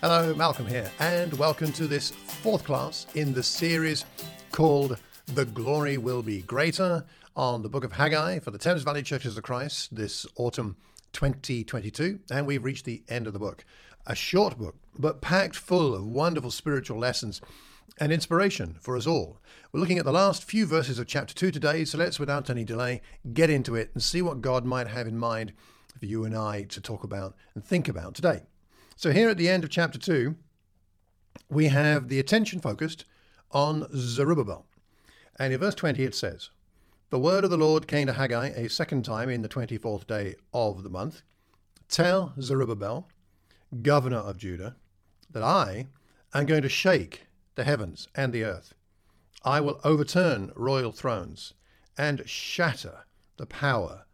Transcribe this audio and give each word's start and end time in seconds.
Hello, 0.00 0.32
Malcolm 0.32 0.64
here, 0.64 0.88
and 1.00 1.32
welcome 1.32 1.72
to 1.72 1.88
this 1.88 2.10
fourth 2.10 2.62
class 2.62 3.08
in 3.16 3.34
the 3.34 3.42
series 3.42 4.04
called 4.52 4.96
The 5.34 5.44
Glory 5.44 5.98
Will 5.98 6.22
Be 6.22 6.42
Greater 6.42 7.04
on 7.34 7.62
the 7.62 7.68
book 7.68 7.82
of 7.82 7.90
Haggai 7.90 8.38
for 8.38 8.52
the 8.52 8.58
Thames 8.58 8.84
Valley 8.84 9.02
Churches 9.02 9.36
of 9.36 9.42
Christ 9.42 9.92
this 9.92 10.24
autumn 10.36 10.76
2022. 11.14 12.20
And 12.30 12.46
we've 12.46 12.62
reached 12.62 12.84
the 12.84 13.02
end 13.08 13.26
of 13.26 13.32
the 13.32 13.40
book. 13.40 13.64
A 14.06 14.14
short 14.14 14.56
book, 14.56 14.76
but 14.96 15.20
packed 15.20 15.56
full 15.56 15.96
of 15.96 16.06
wonderful 16.06 16.52
spiritual 16.52 17.00
lessons 17.00 17.40
and 17.98 18.12
inspiration 18.12 18.76
for 18.78 18.96
us 18.96 19.04
all. 19.08 19.40
We're 19.72 19.80
looking 19.80 19.98
at 19.98 20.04
the 20.04 20.12
last 20.12 20.44
few 20.44 20.64
verses 20.64 21.00
of 21.00 21.08
chapter 21.08 21.34
2 21.34 21.50
today, 21.50 21.84
so 21.84 21.98
let's, 21.98 22.20
without 22.20 22.48
any 22.48 22.62
delay, 22.62 23.02
get 23.32 23.50
into 23.50 23.74
it 23.74 23.90
and 23.94 24.02
see 24.02 24.22
what 24.22 24.42
God 24.42 24.64
might 24.64 24.86
have 24.86 25.08
in 25.08 25.18
mind 25.18 25.54
for 25.98 26.06
you 26.06 26.24
and 26.24 26.36
I 26.36 26.62
to 26.68 26.80
talk 26.80 27.02
about 27.02 27.34
and 27.56 27.64
think 27.64 27.88
about 27.88 28.14
today. 28.14 28.42
So, 29.00 29.12
here 29.12 29.28
at 29.28 29.36
the 29.36 29.48
end 29.48 29.62
of 29.62 29.70
chapter 29.70 29.96
2, 29.96 30.34
we 31.48 31.68
have 31.68 32.08
the 32.08 32.18
attention 32.18 32.58
focused 32.58 33.04
on 33.52 33.86
Zerubbabel. 33.94 34.66
And 35.38 35.52
in 35.52 35.60
verse 35.60 35.76
20 35.76 36.02
it 36.02 36.16
says, 36.16 36.50
The 37.10 37.18
word 37.20 37.44
of 37.44 37.50
the 37.50 37.56
Lord 37.56 37.86
came 37.86 38.08
to 38.08 38.14
Haggai 38.14 38.48
a 38.48 38.68
second 38.68 39.04
time 39.04 39.30
in 39.30 39.42
the 39.42 39.48
24th 39.48 40.08
day 40.08 40.34
of 40.52 40.82
the 40.82 40.90
month. 40.90 41.22
Tell 41.88 42.32
Zerubbabel, 42.40 43.06
governor 43.82 44.16
of 44.16 44.36
Judah, 44.36 44.74
that 45.30 45.44
I 45.44 45.86
am 46.34 46.46
going 46.46 46.62
to 46.62 46.68
shake 46.68 47.28
the 47.54 47.62
heavens 47.62 48.08
and 48.16 48.32
the 48.32 48.42
earth. 48.42 48.74
I 49.44 49.60
will 49.60 49.80
overturn 49.84 50.50
royal 50.56 50.90
thrones 50.90 51.54
and 51.96 52.28
shatter 52.28 53.04
the 53.36 53.46
power 53.46 54.06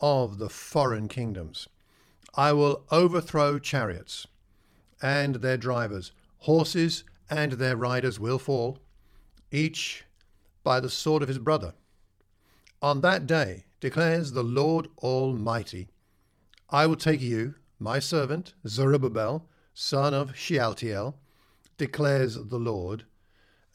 of 0.00 0.38
the 0.38 0.48
foreign 0.48 1.06
kingdoms. 1.06 1.68
I 2.34 2.52
will 2.54 2.86
overthrow 2.90 3.60
chariots 3.60 4.26
and 5.02 5.36
their 5.36 5.56
drivers. 5.56 6.12
Horses 6.38 7.04
and 7.28 7.52
their 7.52 7.76
riders 7.76 8.18
will 8.18 8.38
fall, 8.38 8.78
each 9.50 10.04
by 10.62 10.80
the 10.80 10.88
sword 10.88 11.22
of 11.22 11.28
his 11.28 11.38
brother. 11.38 11.74
On 12.80 13.00
that 13.00 13.26
day, 13.26 13.64
declares 13.80 14.32
the 14.32 14.44
Lord 14.44 14.88
Almighty, 14.98 15.88
I 16.70 16.86
will 16.86 16.96
take 16.96 17.20
you, 17.20 17.56
my 17.78 17.98
servant, 17.98 18.54
Zerubbabel, 18.66 19.46
son 19.74 20.14
of 20.14 20.36
Shealtiel, 20.36 21.16
declares 21.76 22.34
the 22.34 22.58
Lord, 22.58 23.04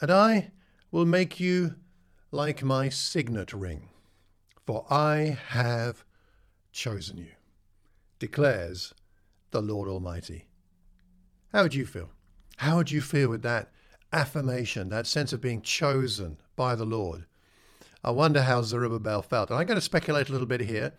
and 0.01 0.09
I 0.09 0.51
will 0.91 1.05
make 1.05 1.39
you 1.39 1.75
like 2.31 2.63
my 2.63 2.89
signet 2.89 3.53
ring, 3.53 3.89
for 4.65 4.85
I 4.89 5.37
have 5.49 6.03
chosen 6.71 7.17
you, 7.17 7.31
declares 8.19 8.93
the 9.51 9.61
Lord 9.61 9.89
Almighty. 9.89 10.46
How 11.53 11.63
would 11.63 11.73
you 11.73 11.85
feel? 11.85 12.09
How 12.57 12.77
would 12.77 12.91
you 12.91 13.01
feel 13.01 13.29
with 13.29 13.41
that 13.43 13.71
affirmation, 14.11 14.89
that 14.89 15.07
sense 15.07 15.31
of 15.31 15.41
being 15.41 15.61
chosen 15.61 16.37
by 16.55 16.75
the 16.75 16.85
Lord? 16.85 17.25
I 18.03 18.11
wonder 18.11 18.41
how 18.41 18.61
Zerubbabel 18.61 19.21
felt. 19.21 19.49
And 19.49 19.59
I'm 19.59 19.65
going 19.65 19.75
to 19.77 19.81
speculate 19.81 20.29
a 20.29 20.31
little 20.31 20.47
bit 20.47 20.61
here, 20.61 20.93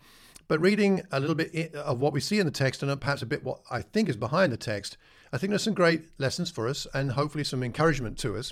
but 0.47 0.59
reading 0.59 1.03
a 1.11 1.19
little 1.19 1.35
bit 1.35 1.75
of 1.75 1.99
what 1.99 2.13
we 2.13 2.19
see 2.19 2.39
in 2.39 2.45
the 2.45 2.51
text 2.51 2.81
and 2.81 2.99
perhaps 2.99 3.21
a 3.21 3.27
bit 3.27 3.43
what 3.43 3.61
I 3.69 3.81
think 3.81 4.09
is 4.09 4.17
behind 4.17 4.51
the 4.51 4.57
text, 4.57 4.97
I 5.31 5.37
think 5.37 5.51
there's 5.51 5.63
some 5.63 5.73
great 5.73 6.03
lessons 6.17 6.49
for 6.49 6.67
us 6.67 6.87
and 6.93 7.11
hopefully 7.11 7.43
some 7.43 7.63
encouragement 7.63 8.17
to 8.19 8.35
us 8.35 8.51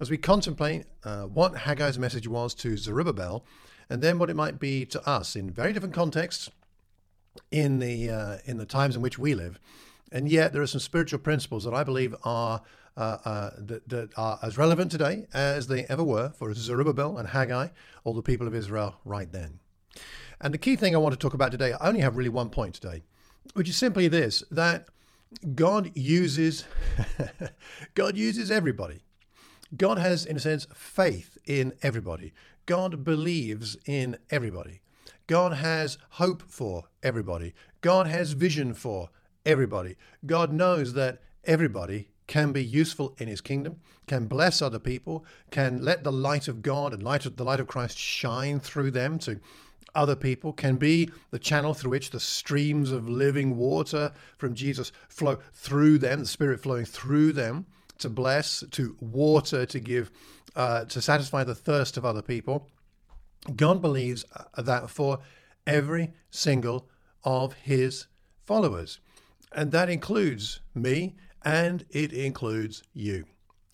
as 0.00 0.10
we 0.10 0.18
contemplate 0.18 0.84
uh, 1.04 1.22
what 1.22 1.54
Haggai's 1.54 1.98
message 1.98 2.26
was 2.26 2.54
to 2.56 2.76
Zerubbabel 2.76 3.44
and 3.88 4.02
then 4.02 4.18
what 4.18 4.30
it 4.30 4.36
might 4.36 4.58
be 4.58 4.84
to 4.86 5.08
us 5.08 5.36
in 5.36 5.50
very 5.50 5.72
different 5.72 5.94
contexts 5.94 6.50
in 7.50 7.78
the 7.78 8.10
uh, 8.10 8.38
in 8.44 8.56
the 8.56 8.66
times 8.66 8.96
in 8.96 9.02
which 9.02 9.18
we 9.18 9.34
live 9.34 9.60
and 10.16 10.30
yet, 10.30 10.54
there 10.54 10.62
are 10.62 10.66
some 10.66 10.80
spiritual 10.80 11.18
principles 11.18 11.64
that 11.64 11.74
I 11.74 11.84
believe 11.84 12.14
are 12.24 12.62
uh, 12.96 13.18
uh, 13.22 13.50
that, 13.58 13.86
that, 13.90 14.08
are 14.16 14.38
as 14.42 14.56
relevant 14.56 14.90
today 14.90 15.26
as 15.34 15.66
they 15.66 15.84
ever 15.90 16.02
were 16.02 16.30
for 16.30 16.54
Zerubbabel 16.54 17.18
and 17.18 17.28
Haggai, 17.28 17.68
all 18.02 18.14
the 18.14 18.22
people 18.22 18.46
of 18.46 18.54
Israel 18.54 18.96
right 19.04 19.30
then. 19.30 19.58
And 20.40 20.54
the 20.54 20.58
key 20.58 20.74
thing 20.74 20.94
I 20.94 20.98
want 21.00 21.12
to 21.12 21.18
talk 21.18 21.34
about 21.34 21.50
today, 21.52 21.74
I 21.74 21.88
only 21.88 22.00
have 22.00 22.16
really 22.16 22.30
one 22.30 22.48
point 22.48 22.76
today, 22.76 23.02
which 23.52 23.68
is 23.68 23.76
simply 23.76 24.08
this: 24.08 24.42
that 24.50 24.88
God 25.54 25.92
uses 25.94 26.64
God 27.94 28.16
uses 28.16 28.50
everybody. 28.50 29.02
God 29.76 29.98
has, 29.98 30.24
in 30.24 30.38
a 30.38 30.40
sense, 30.40 30.66
faith 30.72 31.36
in 31.44 31.74
everybody. 31.82 32.32
God 32.64 33.04
believes 33.04 33.76
in 33.84 34.16
everybody. 34.30 34.80
God 35.26 35.52
has 35.52 35.98
hope 36.12 36.42
for 36.48 36.84
everybody. 37.02 37.52
God 37.82 38.06
has 38.06 38.32
vision 38.32 38.72
for 38.72 39.10
everybody. 39.46 39.96
God 40.26 40.52
knows 40.52 40.92
that 40.92 41.22
everybody 41.44 42.08
can 42.26 42.52
be 42.52 42.64
useful 42.64 43.14
in 43.18 43.28
his 43.28 43.40
kingdom, 43.40 43.76
can 44.06 44.26
bless 44.26 44.60
other 44.60 44.80
people, 44.80 45.24
can 45.50 45.82
let 45.82 46.04
the 46.04 46.12
light 46.12 46.48
of 46.48 46.60
God 46.60 46.92
and 46.92 47.02
light 47.02 47.24
of, 47.24 47.36
the 47.36 47.44
light 47.44 47.60
of 47.60 47.68
Christ 47.68 47.96
shine 47.96 48.60
through 48.60 48.90
them 48.90 49.18
to 49.20 49.40
other 49.94 50.16
people, 50.16 50.52
can 50.52 50.76
be 50.76 51.08
the 51.30 51.38
channel 51.38 51.72
through 51.72 51.92
which 51.92 52.10
the 52.10 52.20
streams 52.20 52.90
of 52.90 53.08
living 53.08 53.56
water 53.56 54.12
from 54.36 54.54
Jesus 54.54 54.92
flow 55.08 55.38
through 55.54 55.98
them, 55.98 56.20
the 56.20 56.26
Spirit 56.26 56.60
flowing 56.60 56.84
through 56.84 57.32
them 57.32 57.64
to 57.98 58.10
bless, 58.10 58.62
to 58.72 58.96
water, 59.00 59.64
to 59.66 59.80
give, 59.80 60.10
uh, 60.54 60.84
to 60.86 61.00
satisfy 61.00 61.44
the 61.44 61.54
thirst 61.54 61.96
of 61.96 62.04
other 62.04 62.22
people. 62.22 62.68
God 63.54 63.80
believes 63.80 64.24
uh, 64.34 64.62
that 64.62 64.90
for 64.90 65.20
every 65.66 66.12
single 66.30 66.88
of 67.24 67.54
his 67.54 68.06
followers. 68.44 68.98
And 69.52 69.72
that 69.72 69.88
includes 69.88 70.60
me 70.74 71.16
and 71.44 71.84
it 71.90 72.12
includes 72.12 72.82
you. 72.92 73.24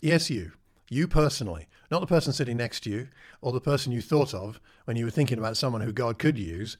Yes, 0.00 0.30
you. 0.30 0.52
You 0.88 1.08
personally. 1.08 1.68
Not 1.90 2.00
the 2.00 2.06
person 2.06 2.32
sitting 2.32 2.56
next 2.56 2.80
to 2.80 2.90
you 2.90 3.08
or 3.40 3.52
the 3.52 3.60
person 3.60 3.92
you 3.92 4.02
thought 4.02 4.34
of 4.34 4.60
when 4.84 4.96
you 4.96 5.04
were 5.04 5.10
thinking 5.10 5.38
about 5.38 5.56
someone 5.56 5.82
who 5.82 5.92
God 5.92 6.18
could 6.18 6.38
use, 6.38 6.76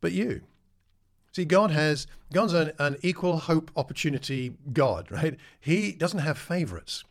but 0.00 0.12
you. 0.12 0.42
See, 1.32 1.44
God 1.44 1.70
has 1.70 2.06
God's 2.32 2.52
an, 2.52 2.72
an 2.78 2.96
equal 3.02 3.38
hope 3.38 3.70
opportunity 3.74 4.54
God, 4.72 5.10
right? 5.10 5.36
He 5.58 5.92
doesn't 5.92 6.18
have 6.20 6.36
favorites. 6.36 7.04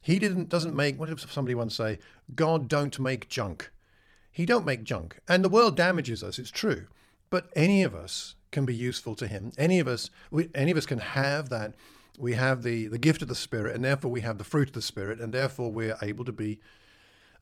He 0.00 0.18
didn't 0.18 0.48
doesn't 0.48 0.74
make 0.74 0.98
what 0.98 1.08
did 1.08 1.20
somebody 1.20 1.54
once 1.54 1.74
say? 1.76 1.98
God 2.34 2.68
don't 2.68 2.98
make 2.98 3.28
junk. 3.28 3.70
He 4.30 4.46
don't 4.46 4.64
make 4.64 4.84
junk. 4.84 5.18
And 5.28 5.44
the 5.44 5.48
world 5.48 5.76
damages 5.76 6.22
us, 6.22 6.38
it's 6.38 6.50
true. 6.50 6.86
But 7.28 7.50
any 7.56 7.82
of 7.82 7.94
us 7.94 8.35
can 8.56 8.64
be 8.64 8.74
useful 8.74 9.14
to 9.14 9.26
him. 9.26 9.52
Any 9.58 9.80
of 9.80 9.86
us, 9.86 10.08
we, 10.30 10.48
any 10.54 10.70
of 10.70 10.78
us 10.78 10.86
can 10.86 10.98
have 10.98 11.50
that. 11.50 11.74
We 12.18 12.32
have 12.32 12.62
the, 12.62 12.86
the 12.86 12.96
gift 12.96 13.20
of 13.20 13.28
the 13.28 13.34
Spirit, 13.34 13.76
and 13.76 13.84
therefore 13.84 14.10
we 14.10 14.22
have 14.22 14.38
the 14.38 14.44
fruit 14.44 14.68
of 14.68 14.72
the 14.72 14.80
Spirit, 14.80 15.20
and 15.20 15.30
therefore 15.30 15.70
we're 15.70 15.98
able 16.00 16.24
to 16.24 16.32
be 16.32 16.58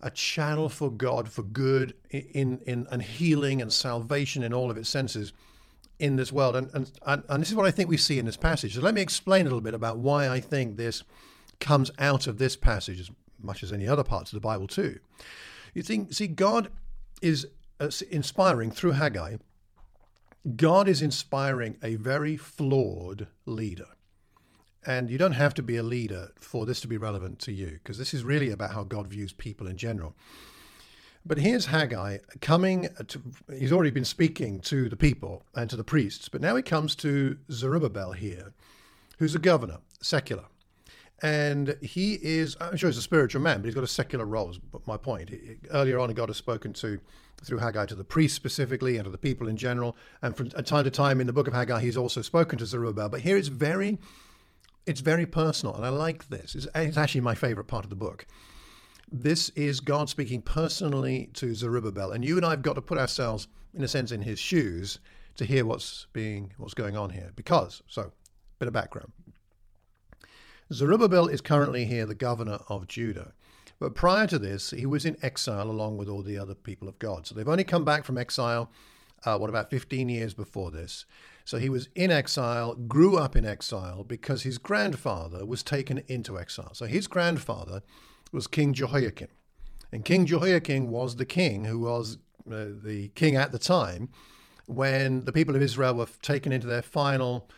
a 0.01 0.11
channel 0.11 0.69
for 0.69 0.91
God 0.91 1.29
for 1.29 1.45
good 1.45 1.95
in, 2.11 2.59
in 2.67 2.89
and 2.91 3.01
healing 3.01 3.63
and 3.63 3.73
salvation 3.73 4.43
in 4.43 4.53
all 4.53 4.73
of 4.73 4.77
its 4.77 4.89
senses 4.89 5.33
in 6.01 6.17
this 6.17 6.33
world. 6.33 6.57
And, 6.57 6.91
and, 7.07 7.23
and 7.29 7.41
this 7.41 7.51
is 7.51 7.55
what 7.55 7.65
I 7.65 7.71
think 7.71 7.89
we 7.89 7.97
see 7.97 8.19
in 8.19 8.27
this 8.27 8.37
passage. 8.37 8.75
So 8.75 8.81
let 8.81 8.95
me 8.95 9.01
explain 9.01 9.43
a 9.43 9.45
little 9.45 9.61
bit 9.61 9.75
about 9.75 9.99
why 9.99 10.29
I 10.29 10.41
think 10.41 10.77
this 10.77 11.05
comes 11.61 11.93
out 12.01 12.27
of 12.27 12.39
this 12.39 12.57
passage 12.57 12.99
as 12.99 13.09
much 13.41 13.63
as 13.63 13.73
any 13.73 13.87
other 13.87 14.03
parts 14.03 14.33
of 14.33 14.37
the 14.37 14.49
Bible 14.49 14.67
too. 14.67 14.99
You 15.75 15.85
think, 15.85 16.13
see, 16.13 16.27
God 16.27 16.73
is 17.23 17.47
uh, 17.79 17.91
inspiring 18.11 18.73
through 18.73 18.93
Haggai 18.93 19.37
God 20.57 20.89
is 20.89 21.01
inspiring 21.01 21.79
a 21.83 21.97
very 21.97 22.37
flawed 22.37 23.29
leader. 23.47 23.87
And 24.87 25.09
you 25.09 25.17
don't 25.17 25.33
have 25.33 25.55
to 25.55 25.63
be 25.63 25.77
a 25.77 25.83
leader 25.83 26.33
for 26.39 26.67
this 26.67 26.83
to 26.83 26.89
be 26.89 26.99
relevant 26.99 27.39
to 27.41 27.53
you, 27.53 27.79
because 27.83 27.97
this 27.97 28.13
is 28.13 28.23
really 28.23 28.51
about 28.51 28.73
how 28.73 28.85
God 28.85 29.07
views 29.07 29.33
people 29.33 29.67
in 29.67 29.79
general. 29.79 30.15
But 31.25 31.39
here's 31.39 31.67
Haggai 31.67 32.19
coming 32.43 32.91
to, 33.07 33.23
he's 33.59 33.73
already 33.73 33.91
been 33.91 34.05
speaking 34.05 34.61
to 34.61 34.91
the 34.91 34.97
people 34.97 35.47
and 35.55 35.71
to 35.71 35.77
the 35.77 35.85
priests, 35.85 36.29
but 36.29 36.43
now 36.43 36.55
he 36.55 36.63
comes 36.63 36.95
to 36.97 37.39
Zerubbabel 37.51 38.13
here, 38.13 38.53
who's 39.19 39.35
a 39.35 39.39
governor, 39.39 39.79
secular. 40.03 40.45
And 41.23 41.77
he 41.81 42.15
is, 42.15 42.57
I'm 42.61 42.77
sure 42.77 42.91
he's 42.91 42.99
a 42.99 43.03
spiritual 43.03 43.41
man, 43.41 43.59
but 43.59 43.67
he's 43.67 43.75
got 43.75 43.85
a 43.85 43.89
secular 43.89 44.27
role, 44.27 44.51
is 44.51 44.59
my 44.87 44.97
point. 44.97 45.31
Earlier 45.71 45.99
on, 45.99 46.13
God 46.13 46.29
has 46.29 46.37
spoken 46.37 46.73
to 46.75 47.01
through 47.43 47.59
Haggai 47.59 47.87
to 47.87 47.95
the 47.95 48.05
priests 48.05 48.37
specifically 48.37 48.97
and 48.97 49.05
to 49.05 49.11
the 49.11 49.19
people 49.19 49.49
in 49.49 49.57
general. 49.57 49.97
And 50.23 50.37
from 50.37 50.51
uh, 50.55 50.63
time 50.63 50.85
to 50.85 50.91
time 50.91 51.21
in 51.21 51.27
the 51.27 51.33
book 51.33 51.47
of 51.47 51.55
Haggai, 51.55 51.81
he's 51.81 51.97
also 51.97 52.23
spoken 52.23 52.59
to 52.59 52.67
Zerubbabel. 52.67 53.11
But 53.11 53.21
here 53.21 53.37
it's 53.37 53.49
very, 53.49 53.99
it's 54.87 55.01
very 55.01 55.27
personal, 55.27 55.75
and 55.75 55.85
I 55.85 55.91
like 55.91 56.29
this. 56.29 56.55
It's, 56.55 56.67
it's 56.75 56.97
actually 56.97 57.21
my 57.21 57.35
favorite 57.35 57.67
part 57.67 57.85
of 57.85 57.91
the 57.91 57.97
book. 57.97 58.27
This 59.13 59.51
is 59.51 59.81
God 59.81 60.09
speaking 60.09 60.43
personally 60.43 61.31
to 61.35 61.55
Zerubbabel, 61.55 62.13
and 62.13 62.25
you 62.25 62.37
and 62.37 62.45
I 62.45 62.51
have 62.51 62.63
got 62.63 62.75
to 62.75 62.83
put 62.83 62.99
ourselves, 62.99 63.47
in 63.75 63.85
a 63.85 63.89
sense, 63.89 64.11
in 64.11 64.23
his 64.23 64.39
shoes 64.39 64.99
to 65.37 65.45
hear 65.45 65.65
what's 65.67 66.07
being 66.13 66.53
what's 66.57 66.75
going 66.75 66.97
on 66.97 67.11
here. 67.11 67.33
Because, 67.37 67.83
so, 67.87 68.13
bit 68.59 68.69
of 68.69 68.75
background. 68.75 69.13
Zerubbabel 70.73 71.29
is 71.29 71.41
currently 71.41 71.85
here 71.85 72.07
the 72.07 72.15
governor 72.15 72.59
of 72.69 72.89
Judah. 72.89 73.33
But 73.79 73.95
prior 73.95 74.27
to 74.29 74.39
this, 74.39 74.71
he 74.71 74.87
was 74.87 75.05
in 75.05 75.17
exile 75.23 75.71
along 75.71 75.99
with 75.99 76.09
all 76.09 76.23
the 76.23 76.39
other 76.39 76.55
people 76.55 76.89
of 76.89 76.99
God. 76.99 77.27
So 77.27 77.35
they've 77.35 77.49
only 77.49 77.65
come 77.65 77.85
back 77.85 78.05
from 78.05 78.17
exile 78.17 78.71
uh, 79.25 79.39
what 79.39 79.51
about 79.51 79.71
15 79.71 80.09
years 80.09 80.35
before 80.35 80.71
this. 80.71 81.05
So 81.45 81.59
he 81.59 81.69
was 81.69 81.89
in 81.95 82.11
exile, 82.11 82.75
grew 82.75 83.17
up 83.17 83.37
in 83.37 83.45
exile 83.45 84.05
because 84.05 84.43
his 84.43 84.59
grandfather 84.59 85.45
was 85.45 85.63
taken 85.63 86.03
into 86.07 86.39
exile. 86.39 86.75
So 86.75 86.87
his 86.87 87.07
grandfather 87.07 87.83
was 88.33 88.47
King 88.47 88.73
Jehoiakim. 88.73 89.29
And 89.93 90.05
King 90.05 90.27
Jehoiakim 90.27 90.89
was 90.89 91.17
the 91.17 91.27
king 91.27 91.65
who 91.65 91.81
was 91.81 92.19
uh, 92.51 92.67
the 92.83 93.11
king 93.15 93.37
at 93.37 93.53
the 93.53 93.59
time 93.59 94.09
when 94.67 95.25
the 95.25 95.33
people 95.33 95.55
of 95.55 95.63
Israel 95.63 95.95
were 95.95 96.09
taken 96.23 96.53
into 96.53 96.67
their 96.67 96.83
final 96.83 97.49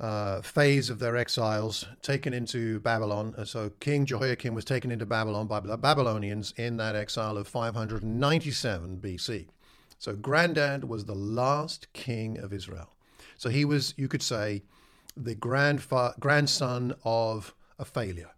uh, 0.00 0.42
phase 0.42 0.90
of 0.90 0.98
their 0.98 1.16
exiles, 1.16 1.86
taken 2.02 2.34
into 2.34 2.80
Babylon. 2.80 3.34
So 3.46 3.70
King 3.80 4.06
Jehoiakim 4.06 4.54
was 4.54 4.64
taken 4.64 4.90
into 4.90 5.06
Babylon 5.06 5.46
by 5.46 5.60
the 5.60 5.76
Babylonians 5.76 6.52
in 6.56 6.76
that 6.78 6.96
exile 6.96 7.36
of 7.36 7.46
597 7.46 8.98
BC. 8.98 9.46
So 9.98 10.14
Granddad 10.14 10.84
was 10.84 11.04
the 11.04 11.14
last 11.14 11.92
king 11.92 12.38
of 12.38 12.52
Israel. 12.52 12.90
So 13.36 13.48
he 13.48 13.64
was, 13.64 13.94
you 13.96 14.08
could 14.08 14.22
say, 14.22 14.62
the 15.16 15.34
grandfa- 15.34 16.18
grandson 16.18 16.94
of 17.04 17.54
a 17.78 17.84
failure, 17.84 18.30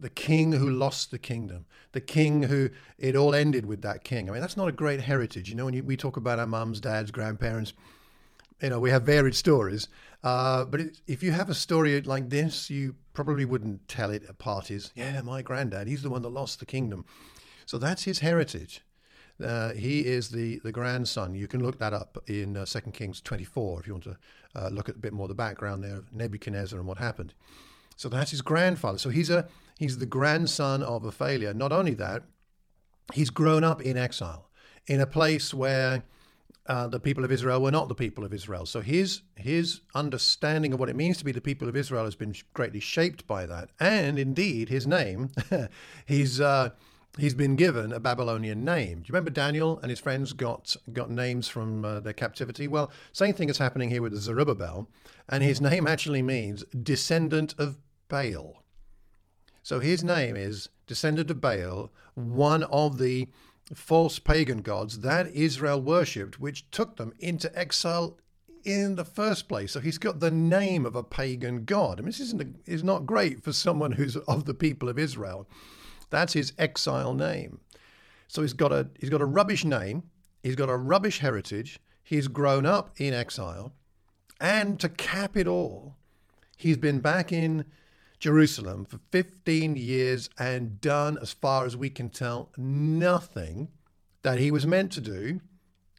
the 0.00 0.10
king 0.10 0.52
who 0.52 0.70
lost 0.70 1.10
the 1.10 1.18
kingdom, 1.18 1.66
the 1.92 2.00
king 2.00 2.44
who 2.44 2.70
it 2.98 3.16
all 3.16 3.34
ended 3.34 3.66
with 3.66 3.82
that 3.82 4.04
king. 4.04 4.28
I 4.28 4.32
mean, 4.32 4.40
that's 4.40 4.56
not 4.56 4.68
a 4.68 4.72
great 4.72 5.00
heritage. 5.00 5.48
You 5.48 5.54
know, 5.54 5.66
when 5.66 5.74
you, 5.74 5.82
we 5.82 5.96
talk 5.96 6.16
about 6.16 6.38
our 6.38 6.46
mums, 6.46 6.80
dads, 6.80 7.10
grandparents, 7.10 7.72
you 8.60 8.70
know, 8.70 8.80
we 8.80 8.90
have 8.90 9.02
varied 9.02 9.34
stories. 9.34 9.88
Uh, 10.22 10.64
but 10.64 10.80
it, 10.80 11.00
if 11.06 11.22
you 11.22 11.32
have 11.32 11.48
a 11.48 11.54
story 11.54 12.00
like 12.02 12.30
this, 12.30 12.70
you 12.70 12.96
probably 13.12 13.44
wouldn't 13.44 13.86
tell 13.88 14.10
it 14.10 14.24
at 14.28 14.38
parties. 14.38 14.92
Yeah, 14.94 15.20
my 15.22 15.42
granddad, 15.42 15.88
he's 15.88 16.02
the 16.02 16.10
one 16.10 16.22
that 16.22 16.30
lost 16.30 16.58
the 16.60 16.66
kingdom. 16.66 17.04
So 17.64 17.78
that's 17.78 18.04
his 18.04 18.20
heritage. 18.20 18.82
Uh, 19.42 19.72
he 19.72 20.00
is 20.00 20.30
the, 20.30 20.60
the 20.64 20.72
grandson. 20.72 21.34
You 21.34 21.46
can 21.46 21.62
look 21.62 21.78
that 21.78 21.92
up 21.92 22.18
in 22.26 22.56
uh, 22.56 22.64
2 22.64 22.80
Kings 22.92 23.20
24 23.20 23.80
if 23.80 23.86
you 23.86 23.92
want 23.92 24.04
to 24.04 24.16
uh, 24.54 24.68
look 24.68 24.88
at 24.88 24.96
a 24.96 24.98
bit 24.98 25.12
more 25.12 25.28
the 25.28 25.34
background 25.34 25.84
there 25.84 25.96
of 25.96 26.12
Nebuchadnezzar 26.12 26.78
and 26.78 26.88
what 26.88 26.98
happened. 26.98 27.34
So 27.96 28.08
that's 28.08 28.30
his 28.30 28.42
grandfather. 28.42 28.98
So 28.98 29.10
he's 29.10 29.30
a 29.30 29.48
he's 29.78 29.98
the 29.98 30.06
grandson 30.06 30.82
of 30.82 31.04
a 31.04 31.12
failure. 31.12 31.52
Not 31.54 31.72
only 31.72 31.94
that, 31.94 32.22
he's 33.12 33.30
grown 33.30 33.64
up 33.64 33.82
in 33.82 33.96
exile 33.96 34.48
in 34.86 35.00
a 35.00 35.06
place 35.06 35.52
where 35.52 36.02
uh, 36.68 36.88
the 36.88 37.00
people 37.00 37.24
of 37.24 37.32
Israel 37.32 37.62
were 37.62 37.70
not 37.70 37.88
the 37.88 37.94
people 37.94 38.24
of 38.24 38.32
Israel. 38.32 38.66
So 38.66 38.80
his 38.80 39.22
his 39.36 39.80
understanding 39.94 40.72
of 40.72 40.80
what 40.80 40.88
it 40.88 40.96
means 40.96 41.16
to 41.18 41.24
be 41.24 41.32
the 41.32 41.40
people 41.40 41.68
of 41.68 41.76
Israel 41.76 42.04
has 42.04 42.14
been 42.14 42.34
greatly 42.54 42.80
shaped 42.80 43.26
by 43.26 43.46
that, 43.46 43.70
and 43.78 44.18
indeed 44.18 44.68
his 44.68 44.86
name, 44.86 45.30
he's 46.06 46.40
uh, 46.40 46.70
he's 47.18 47.34
been 47.34 47.56
given 47.56 47.92
a 47.92 48.00
Babylonian 48.00 48.64
name. 48.64 49.00
Do 49.00 49.08
you 49.08 49.12
remember 49.12 49.30
Daniel 49.30 49.78
and 49.80 49.90
his 49.90 50.00
friends 50.00 50.32
got 50.32 50.76
got 50.92 51.10
names 51.10 51.48
from 51.48 51.84
uh, 51.84 52.00
their 52.00 52.12
captivity? 52.12 52.68
Well, 52.68 52.90
same 53.12 53.34
thing 53.34 53.48
is 53.48 53.58
happening 53.58 53.90
here 53.90 54.02
with 54.02 54.16
Zerubbabel, 54.16 54.88
and 55.28 55.42
his 55.42 55.60
name 55.60 55.86
actually 55.86 56.22
means 56.22 56.64
descendant 56.82 57.54
of 57.58 57.78
Baal. 58.08 58.62
So 59.62 59.80
his 59.80 60.04
name 60.04 60.36
is 60.36 60.68
descendant 60.86 61.30
of 61.30 61.40
Baal, 61.40 61.90
one 62.14 62.62
of 62.64 62.98
the 62.98 63.28
false 63.74 64.18
pagan 64.18 64.62
gods 64.62 65.00
that 65.00 65.28
Israel 65.28 65.80
worshipped, 65.80 66.40
which 66.40 66.70
took 66.70 66.96
them 66.96 67.12
into 67.18 67.56
exile 67.58 68.18
in 68.64 68.96
the 68.96 69.04
first 69.04 69.48
place. 69.48 69.72
So 69.72 69.80
he's 69.80 69.98
got 69.98 70.20
the 70.20 70.30
name 70.30 70.84
of 70.84 70.96
a 70.96 71.02
pagan 71.02 71.64
god. 71.64 71.98
I 71.98 72.02
mean, 72.02 72.06
this 72.06 72.20
isn't 72.20 72.42
a, 72.42 72.70
is 72.70 72.84
not 72.84 73.06
great 73.06 73.42
for 73.42 73.52
someone 73.52 73.92
who's 73.92 74.16
of 74.28 74.44
the 74.44 74.54
people 74.54 74.88
of 74.88 74.98
Israel. 74.98 75.48
That's 76.10 76.34
his 76.34 76.52
exile 76.58 77.14
name. 77.14 77.60
So 78.28 78.42
he's 78.42 78.52
got 78.52 78.72
a 78.72 78.88
he's 78.98 79.10
got 79.10 79.20
a 79.20 79.26
rubbish 79.26 79.64
name. 79.64 80.04
He's 80.42 80.56
got 80.56 80.68
a 80.68 80.76
rubbish 80.76 81.20
heritage. 81.20 81.80
He's 82.02 82.28
grown 82.28 82.66
up 82.66 82.90
in 82.98 83.14
exile, 83.14 83.72
and 84.40 84.78
to 84.78 84.88
cap 84.88 85.36
it 85.36 85.48
all, 85.48 85.96
he's 86.56 86.76
been 86.76 87.00
back 87.00 87.32
in 87.32 87.64
Jerusalem 88.18 88.84
for 88.84 88.98
15 89.10 89.76
years 89.76 90.30
and 90.38 90.80
done, 90.80 91.18
as 91.20 91.32
far 91.32 91.64
as 91.64 91.76
we 91.76 91.90
can 91.90 92.08
tell, 92.08 92.50
nothing 92.56 93.68
that 94.22 94.38
he 94.38 94.50
was 94.50 94.66
meant 94.66 94.92
to 94.92 95.00
do 95.00 95.40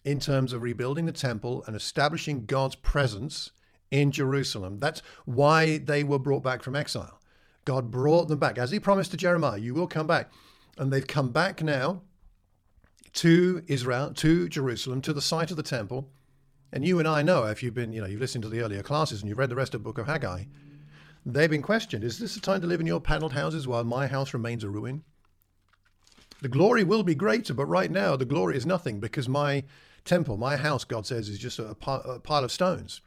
in 0.03 0.19
terms 0.19 0.53
of 0.53 0.61
rebuilding 0.61 1.05
the 1.05 1.11
temple 1.11 1.63
and 1.67 1.75
establishing 1.75 2.45
God's 2.45 2.75
presence 2.75 3.51
in 3.91 4.11
Jerusalem. 4.11 4.79
That's 4.79 5.01
why 5.25 5.77
they 5.77 6.03
were 6.03 6.19
brought 6.19 6.43
back 6.43 6.63
from 6.63 6.75
exile. 6.75 7.19
God 7.65 7.91
brought 7.91 8.27
them 8.27 8.39
back, 8.39 8.57
as 8.57 8.71
he 8.71 8.79
promised 8.79 9.11
to 9.11 9.17
Jeremiah, 9.17 9.57
you 9.57 9.73
will 9.73 9.87
come 9.87 10.07
back. 10.07 10.31
And 10.77 10.91
they've 10.91 11.05
come 11.05 11.31
back 11.31 11.61
now 11.61 12.01
to 13.13 13.63
Israel, 13.67 14.13
to 14.13 14.47
Jerusalem, 14.47 15.01
to 15.01 15.13
the 15.13 15.21
site 15.21 15.51
of 15.51 15.57
the 15.57 15.63
temple. 15.63 16.09
And 16.71 16.85
you 16.85 16.99
and 16.99 17.07
I 17.07 17.23
know, 17.23 17.45
if 17.45 17.63
you've 17.63 17.73
been, 17.73 17.91
you 17.91 18.01
know, 18.01 18.07
you've 18.07 18.21
listened 18.21 18.43
to 18.43 18.49
the 18.49 18.61
earlier 18.61 18.83
classes 18.83 19.21
and 19.21 19.29
you've 19.29 19.37
read 19.37 19.49
the 19.49 19.55
rest 19.55 19.73
of 19.73 19.81
the 19.81 19.85
book 19.85 19.97
of 19.97 20.05
Haggai, 20.05 20.43
They've 21.27 21.49
been 21.49 21.61
questioned 21.61 22.05
Is 22.05 22.19
this 22.19 22.35
the 22.35 22.39
time 22.39 22.61
to 22.61 22.67
live 22.67 22.79
in 22.79 22.87
your 22.87 23.01
panelled 23.01 23.33
houses 23.33 23.67
while 23.67 23.83
my 23.83 24.07
house 24.07 24.33
remains 24.33 24.63
a 24.63 24.69
ruin? 24.69 25.03
The 26.41 26.47
glory 26.47 26.83
will 26.83 27.03
be 27.03 27.15
greater, 27.15 27.53
but 27.53 27.65
right 27.65 27.91
now 27.91 28.15
the 28.15 28.25
glory 28.25 28.55
is 28.55 28.65
nothing 28.65 28.99
because 28.99 29.27
my 29.27 29.63
temple, 30.05 30.37
my 30.37 30.55
house, 30.55 30.85
God 30.85 31.05
says, 31.05 31.27
is 31.27 31.37
just 31.37 31.59
a, 31.59 31.75
pile 31.75 32.43
of 32.43 32.51
stones. 32.51 33.01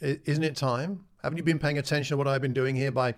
Isn't 0.00 0.42
it 0.42 0.56
time? 0.56 1.04
Haven't 1.22 1.36
you 1.36 1.44
been 1.44 1.58
paying 1.58 1.78
attention 1.78 2.14
to 2.14 2.18
what 2.18 2.26
I've 2.26 2.42
been 2.42 2.52
doing 2.52 2.74
here 2.74 2.90
by 2.90 3.14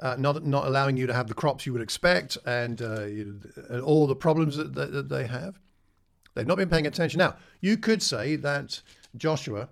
uh, 0.00 0.16
not 0.18 0.44
not 0.44 0.66
allowing 0.66 0.96
you 0.96 1.06
to 1.06 1.12
have 1.12 1.28
the 1.28 1.34
crops 1.34 1.66
you 1.66 1.72
would 1.72 1.82
expect 1.82 2.38
and, 2.46 2.80
uh, 2.80 3.02
and 3.02 3.82
all 3.82 4.06
the 4.06 4.16
problems 4.16 4.56
that, 4.56 4.74
that, 4.74 4.92
that 4.92 5.08
they 5.10 5.26
have? 5.26 5.58
They've 6.34 6.46
not 6.46 6.56
been 6.56 6.70
paying 6.70 6.86
attention. 6.86 7.18
Now, 7.18 7.36
you 7.60 7.76
could 7.76 8.02
say 8.02 8.36
that 8.36 8.80
Joshua 9.16 9.68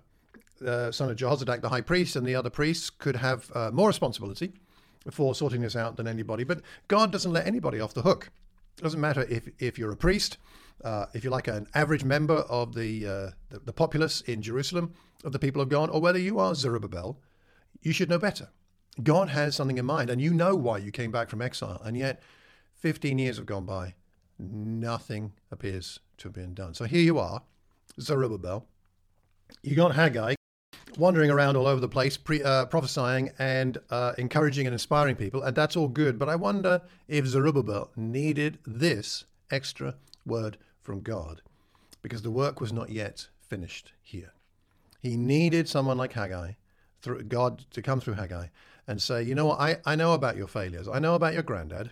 uh, 0.63 0.91
son 0.91 1.09
of 1.09 1.17
Jehozadak, 1.17 1.61
the 1.61 1.69
high 1.69 1.81
priest, 1.81 2.15
and 2.15 2.25
the 2.25 2.35
other 2.35 2.49
priests 2.49 2.89
could 2.89 3.15
have 3.15 3.51
uh, 3.55 3.71
more 3.71 3.87
responsibility 3.87 4.53
for 5.11 5.35
sorting 5.35 5.61
this 5.61 5.75
out 5.75 5.97
than 5.97 6.07
anybody. 6.07 6.43
But 6.43 6.61
God 6.87 7.11
doesn't 7.11 7.31
let 7.31 7.47
anybody 7.47 7.79
off 7.79 7.93
the 7.93 8.01
hook. 8.01 8.29
It 8.77 8.83
doesn't 8.83 9.01
matter 9.01 9.25
if, 9.29 9.49
if 9.59 9.77
you're 9.77 9.91
a 9.91 9.97
priest, 9.97 10.37
uh, 10.83 11.05
if 11.13 11.23
you're 11.23 11.31
like 11.31 11.47
an 11.47 11.67
average 11.75 12.03
member 12.03 12.37
of 12.37 12.73
the, 12.73 13.05
uh, 13.05 13.29
the, 13.49 13.59
the 13.65 13.73
populace 13.73 14.21
in 14.21 14.41
Jerusalem, 14.41 14.93
of 15.23 15.31
the 15.31 15.39
people 15.39 15.61
of 15.61 15.69
God, 15.69 15.89
or 15.89 16.01
whether 16.01 16.19
you 16.19 16.39
are 16.39 16.53
Zerubbabel, 16.53 17.19
you 17.81 17.93
should 17.93 18.09
know 18.09 18.19
better. 18.19 18.49
God 19.01 19.29
has 19.29 19.55
something 19.55 19.77
in 19.77 19.85
mind, 19.85 20.09
and 20.09 20.21
you 20.21 20.33
know 20.33 20.55
why 20.55 20.77
you 20.77 20.91
came 20.91 21.11
back 21.11 21.29
from 21.29 21.41
exile. 21.41 21.81
And 21.83 21.97
yet, 21.97 22.21
15 22.75 23.17
years 23.17 23.37
have 23.37 23.45
gone 23.45 23.65
by, 23.65 23.95
nothing 24.37 25.33
appears 25.51 25.99
to 26.17 26.27
have 26.27 26.33
been 26.33 26.53
done. 26.53 26.73
So 26.73 26.85
here 26.85 27.01
you 27.01 27.17
are, 27.17 27.41
Zerubbabel. 27.99 28.67
You 29.61 29.75
got 29.75 29.95
Haggai 29.95 30.35
wandering 30.97 31.31
around 31.31 31.55
all 31.55 31.67
over 31.67 31.79
the 31.81 31.87
place, 31.87 32.17
pre, 32.17 32.41
uh, 32.43 32.65
prophesying 32.65 33.31
and 33.39 33.77
uh, 33.89 34.13
encouraging 34.17 34.67
and 34.67 34.73
inspiring 34.73 35.15
people, 35.15 35.43
and 35.43 35.55
that's 35.55 35.75
all 35.75 35.87
good. 35.87 36.19
But 36.19 36.29
I 36.29 36.35
wonder 36.35 36.81
if 37.07 37.25
Zerubbabel 37.25 37.91
needed 37.95 38.59
this 38.65 39.25
extra 39.51 39.95
word 40.25 40.57
from 40.81 41.01
God, 41.01 41.41
because 42.01 42.21
the 42.21 42.31
work 42.31 42.59
was 42.59 42.73
not 42.73 42.89
yet 42.89 43.27
finished 43.39 43.93
here. 44.01 44.33
He 44.99 45.17
needed 45.17 45.67
someone 45.67 45.97
like 45.97 46.13
Haggai, 46.13 46.53
through 47.01 47.23
God, 47.23 47.65
to 47.71 47.81
come 47.81 47.99
through 47.99 48.13
Haggai 48.15 48.47
and 48.87 49.01
say, 49.01 49.23
you 49.23 49.35
know 49.35 49.47
what, 49.47 49.59
I, 49.59 49.77
I 49.85 49.95
know 49.95 50.13
about 50.13 50.37
your 50.37 50.47
failures. 50.47 50.87
I 50.87 50.99
know 50.99 51.15
about 51.15 51.33
your 51.33 51.43
granddad. 51.43 51.91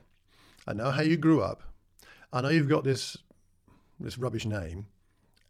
I 0.67 0.73
know 0.73 0.91
how 0.91 1.01
you 1.01 1.17
grew 1.17 1.41
up. 1.41 1.63
I 2.33 2.41
know 2.41 2.49
you've 2.49 2.69
got 2.69 2.83
this 2.83 3.17
this 3.99 4.17
rubbish 4.17 4.45
name, 4.45 4.87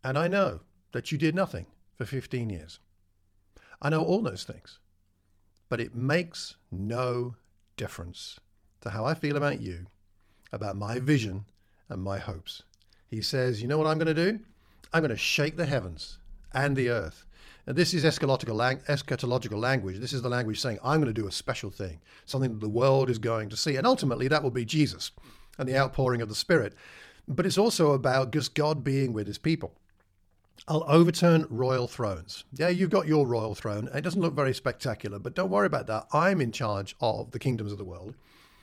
and 0.03 0.17
I 0.17 0.27
know 0.27 0.59
that 0.91 1.11
you 1.11 1.17
did 1.17 1.35
nothing 1.35 1.67
for 1.95 2.05
15 2.05 2.49
years. 2.49 2.79
I 3.81 3.89
know 3.89 4.03
all 4.03 4.21
those 4.21 4.43
things. 4.43 4.79
But 5.69 5.79
it 5.79 5.95
makes 5.95 6.55
no 6.71 7.35
difference 7.77 8.39
to 8.81 8.89
how 8.89 9.05
I 9.05 9.13
feel 9.13 9.37
about 9.37 9.61
you, 9.61 9.87
about 10.51 10.75
my 10.75 10.99
vision 10.99 11.45
and 11.89 12.01
my 12.01 12.19
hopes. 12.19 12.63
He 13.07 13.21
says, 13.21 13.61
You 13.61 13.67
know 13.67 13.77
what 13.77 13.87
I'm 13.87 13.97
going 13.97 14.13
to 14.13 14.31
do? 14.31 14.39
I'm 14.93 15.01
going 15.01 15.11
to 15.11 15.17
shake 15.17 15.57
the 15.57 15.65
heavens 15.65 16.19
and 16.53 16.75
the 16.75 16.89
earth. 16.89 17.25
And 17.65 17.77
this 17.77 17.93
is 17.93 18.03
eschatological, 18.03 18.55
lang- 18.55 18.81
eschatological 18.89 19.59
language. 19.59 19.99
This 19.99 20.13
is 20.13 20.21
the 20.21 20.29
language 20.29 20.59
saying, 20.59 20.79
I'm 20.83 20.99
going 20.99 21.13
to 21.13 21.21
do 21.21 21.27
a 21.27 21.31
special 21.31 21.69
thing, 21.69 22.01
something 22.25 22.51
that 22.51 22.59
the 22.59 22.69
world 22.69 23.09
is 23.09 23.19
going 23.19 23.49
to 23.49 23.57
see. 23.57 23.75
And 23.75 23.85
ultimately, 23.85 24.27
that 24.27 24.43
will 24.43 24.51
be 24.51 24.65
Jesus 24.65 25.11
and 25.57 25.69
the 25.69 25.77
outpouring 25.77 26.21
of 26.21 26.29
the 26.29 26.35
Spirit. 26.35 26.73
But 27.27 27.45
it's 27.45 27.57
also 27.57 27.91
about 27.91 28.31
just 28.31 28.55
God 28.55 28.83
being 28.83 29.13
with 29.13 29.27
his 29.27 29.37
people. 29.37 29.73
I'll 30.67 30.85
overturn 30.87 31.47
royal 31.49 31.87
thrones. 31.87 32.43
Yeah, 32.53 32.69
you've 32.69 32.89
got 32.89 33.07
your 33.07 33.25
royal 33.25 33.55
throne. 33.55 33.89
It 33.93 34.01
doesn't 34.01 34.21
look 34.21 34.33
very 34.33 34.53
spectacular, 34.53 35.19
but 35.19 35.33
don't 35.33 35.49
worry 35.49 35.65
about 35.65 35.87
that. 35.87 36.07
I'm 36.13 36.39
in 36.39 36.51
charge 36.51 36.95
of 37.01 37.31
the 37.31 37.39
kingdoms 37.39 37.71
of 37.71 37.77
the 37.77 37.83
world. 37.83 38.15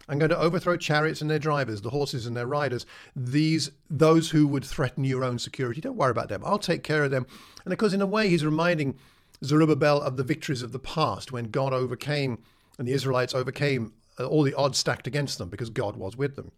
I'm 0.08 0.18
going 0.18 0.30
to 0.30 0.38
overthrow 0.38 0.76
chariots 0.76 1.20
and 1.20 1.30
their 1.30 1.38
drivers, 1.38 1.82
the 1.82 1.90
horses 1.90 2.24
and 2.24 2.34
their 2.36 2.46
riders, 2.46 2.86
these 3.14 3.70
those 3.90 4.30
who 4.30 4.46
would 4.46 4.64
threaten 4.64 5.04
your 5.04 5.22
own 5.22 5.38
security. 5.38 5.80
Don't 5.82 5.96
worry 5.96 6.10
about 6.10 6.30
them. 6.30 6.42
I'll 6.46 6.58
take 6.58 6.82
care 6.82 7.04
of 7.04 7.10
them. 7.10 7.26
And 7.64 7.72
of 7.72 7.78
course, 7.78 7.92
in 7.92 8.00
a 8.00 8.06
way, 8.06 8.28
he's 8.28 8.44
reminding 8.44 8.96
Zerubbabel 9.44 10.00
of 10.00 10.16
the 10.16 10.24
victories 10.24 10.62
of 10.62 10.72
the 10.72 10.78
past 10.78 11.30
when 11.30 11.50
God 11.50 11.74
overcame 11.74 12.38
and 12.78 12.88
the 12.88 12.92
Israelites 12.92 13.34
overcame 13.34 13.92
uh, 14.18 14.24
all 14.24 14.42
the 14.42 14.54
odds 14.54 14.78
stacked 14.78 15.06
against 15.06 15.36
them 15.36 15.48
because 15.50 15.68
God 15.68 15.96
was 15.96 16.16
with 16.16 16.36
them. 16.36 16.52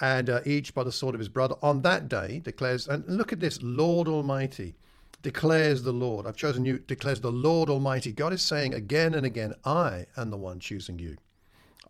And 0.00 0.30
uh, 0.30 0.40
each 0.44 0.74
by 0.74 0.82
the 0.82 0.92
sword 0.92 1.14
of 1.14 1.18
his 1.18 1.28
brother. 1.28 1.54
On 1.62 1.82
that 1.82 2.08
day, 2.08 2.40
declares, 2.42 2.88
and 2.88 3.04
look 3.06 3.32
at 3.32 3.40
this, 3.40 3.58
Lord 3.62 4.08
Almighty 4.08 4.74
declares 5.22 5.82
the 5.82 5.92
Lord. 5.92 6.26
I've 6.26 6.36
chosen 6.36 6.64
you, 6.64 6.78
declares 6.78 7.20
the 7.20 7.32
Lord 7.32 7.68
Almighty. 7.68 8.12
God 8.12 8.32
is 8.32 8.42
saying 8.42 8.74
again 8.74 9.14
and 9.14 9.26
again, 9.26 9.54
I 9.64 10.06
am 10.16 10.30
the 10.30 10.36
one 10.36 10.60
choosing 10.60 10.98
you. 10.98 11.16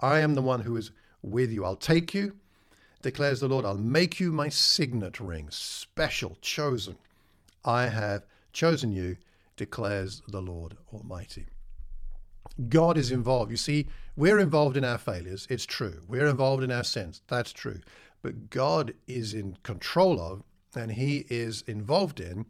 I 0.01 0.21
am 0.21 0.35
the 0.35 0.43
one 0.43 0.63
who 0.63 0.77
is 0.77 0.91
with 1.23 1.53
you. 1.53 1.65
I'll 1.65 1.77
take 1.77 2.15
you, 2.15 2.37
declares 3.03 3.41
the 3.41 3.49
Lord. 3.49 3.65
I'll 3.65 3.77
make 3.77 4.19
you 4.19 4.33
my 4.33 4.49
signet 4.49 5.21
ring, 5.21 5.49
special, 5.51 6.37
chosen. 6.41 6.97
I 7.65 7.87
have 7.89 8.25
chosen 8.53 8.93
you, 8.93 9.17
declares 9.57 10.23
the 10.27 10.41
Lord 10.41 10.77
Almighty. 10.93 11.47
God 12.69 12.99
is 12.99 13.11
involved. 13.11 13.51
You 13.51 13.57
see, 13.57 13.87
we're 14.17 14.39
involved 14.39 14.77
in 14.77 14.85
our 14.85 14.99
failures. 14.99 15.47
It's 15.51 15.67
true. 15.67 16.03
We're 16.09 16.27
involved 16.27 16.63
in 16.63 16.71
our 16.71 16.85
sins. 16.85 17.23
That's 17.29 17.53
true. 17.53 17.81
But 18.23 18.51
God 18.51 18.93
is 19.07 19.33
in 19.35 19.57
control 19.63 20.21
of 20.21 20.43
and 20.75 20.93
He 20.93 21.27
is 21.29 21.63
involved 21.67 22.21
in 22.21 22.47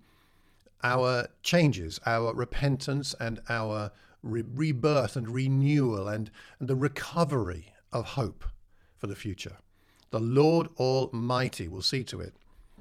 our 0.83 1.29
changes, 1.43 2.01
our 2.07 2.35
repentance, 2.35 3.15
and 3.21 3.41
our 3.49 3.93
re- 4.23 4.45
rebirth 4.55 5.17
and 5.17 5.29
renewal 5.29 6.09
and, 6.09 6.31
and 6.59 6.69
the 6.69 6.77
recovery 6.77 7.73
of 7.93 8.05
hope 8.07 8.45
for 8.99 9.07
the 9.07 9.17
future. 9.17 9.57
The 10.11 10.21
Lord 10.21 10.69
Almighty 10.79 11.69
will 11.69 11.83
see 11.83 12.05
to 12.05 12.21
it. 12.21 12.35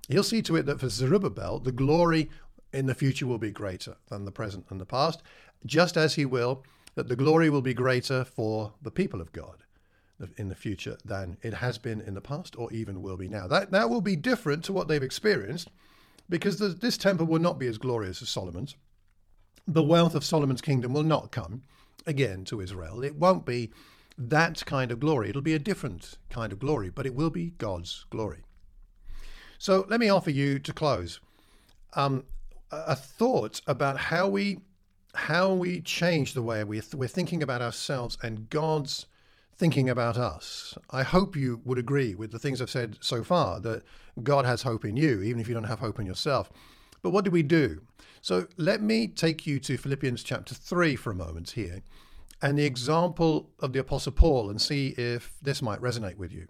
He'll 0.07 0.23
see 0.23 0.41
to 0.43 0.55
it 0.55 0.65
that 0.65 0.79
for 0.79 0.89
Zerubbabel, 0.89 1.59
the 1.59 1.71
glory 1.71 2.29
in 2.73 2.87
the 2.87 2.95
future 2.95 3.27
will 3.27 3.37
be 3.37 3.51
greater 3.51 3.95
than 4.07 4.25
the 4.25 4.31
present 4.31 4.65
and 4.69 4.81
the 4.81 4.85
past, 4.85 5.21
just 5.65 5.97
as 5.97 6.15
he 6.15 6.25
will 6.25 6.63
that 6.95 7.07
the 7.07 7.15
glory 7.15 7.49
will 7.49 7.61
be 7.61 7.73
greater 7.73 8.23
for 8.23 8.73
the 8.81 8.91
people 8.91 9.21
of 9.21 9.31
God 9.31 9.63
in 10.37 10.49
the 10.49 10.55
future 10.55 10.97
than 11.05 11.37
it 11.41 11.53
has 11.55 11.77
been 11.77 12.01
in 12.01 12.13
the 12.13 12.21
past 12.21 12.55
or 12.57 12.71
even 12.73 13.01
will 13.01 13.17
be 13.17 13.27
now. 13.27 13.47
That, 13.47 13.71
that 13.71 13.89
will 13.89 14.01
be 14.01 14.15
different 14.15 14.63
to 14.65 14.73
what 14.73 14.87
they've 14.87 15.01
experienced 15.01 15.69
because 16.29 16.59
the, 16.59 16.69
this 16.69 16.97
temple 16.97 17.25
will 17.25 17.39
not 17.39 17.57
be 17.57 17.67
as 17.67 17.77
glorious 17.77 18.21
as 18.21 18.29
Solomon's. 18.29 18.75
The 19.67 19.83
wealth 19.83 20.15
of 20.15 20.25
Solomon's 20.25 20.61
kingdom 20.61 20.93
will 20.93 21.03
not 21.03 21.31
come 21.31 21.63
again 22.05 22.43
to 22.45 22.61
Israel. 22.61 23.03
It 23.03 23.15
won't 23.15 23.45
be 23.45 23.71
that 24.17 24.65
kind 24.65 24.91
of 24.91 24.99
glory. 24.99 25.29
It'll 25.29 25.41
be 25.41 25.53
a 25.53 25.59
different 25.59 26.17
kind 26.29 26.51
of 26.51 26.59
glory, 26.59 26.89
but 26.89 27.05
it 27.05 27.15
will 27.15 27.29
be 27.29 27.51
God's 27.57 28.05
glory. 28.09 28.43
So 29.57 29.85
let 29.89 29.99
me 29.99 30.09
offer 30.09 30.31
you 30.31 30.59
to 30.59 30.73
close 30.73 31.19
um, 31.93 32.25
a 32.71 32.95
thought 32.95 33.61
about 33.67 33.97
how 33.97 34.27
we 34.27 34.59
how 35.15 35.53
we 35.53 35.81
change 35.81 36.33
the 36.33 36.41
way 36.41 36.63
we 36.63 36.81
we're 36.93 37.07
thinking 37.07 37.41
about 37.41 37.61
ourselves 37.61 38.17
and 38.21 38.49
God's 38.49 39.05
thinking 39.57 39.89
about 39.89 40.17
us. 40.17 40.77
I 40.89 41.03
hope 41.03 41.35
you 41.35 41.61
would 41.65 41.77
agree 41.77 42.15
with 42.15 42.31
the 42.31 42.39
things 42.39 42.61
I've 42.61 42.69
said 42.69 42.97
so 43.01 43.23
far 43.23 43.59
that 43.59 43.83
God 44.23 44.45
has 44.45 44.61
hope 44.61 44.85
in 44.85 44.95
you, 44.95 45.21
even 45.21 45.41
if 45.41 45.47
you 45.47 45.53
don't 45.53 45.65
have 45.65 45.79
hope 45.79 45.99
in 45.99 46.05
yourself. 46.05 46.49
But 47.01 47.11
what 47.11 47.25
do 47.25 47.31
we 47.31 47.43
do? 47.43 47.81
So 48.21 48.47
let 48.57 48.81
me 48.81 49.07
take 49.07 49.45
you 49.45 49.59
to 49.59 49.77
Philippians 49.77 50.23
chapter 50.23 50.53
3 50.55 50.95
for 50.95 51.11
a 51.11 51.15
moment 51.15 51.51
here 51.51 51.81
and 52.41 52.57
the 52.57 52.65
example 52.65 53.49
of 53.59 53.73
the 53.73 53.79
Apostle 53.79 54.13
Paul 54.13 54.49
and 54.49 54.61
see 54.61 54.89
if 54.97 55.33
this 55.41 55.61
might 55.61 55.81
resonate 55.81 56.17
with 56.17 56.31
you. 56.31 56.47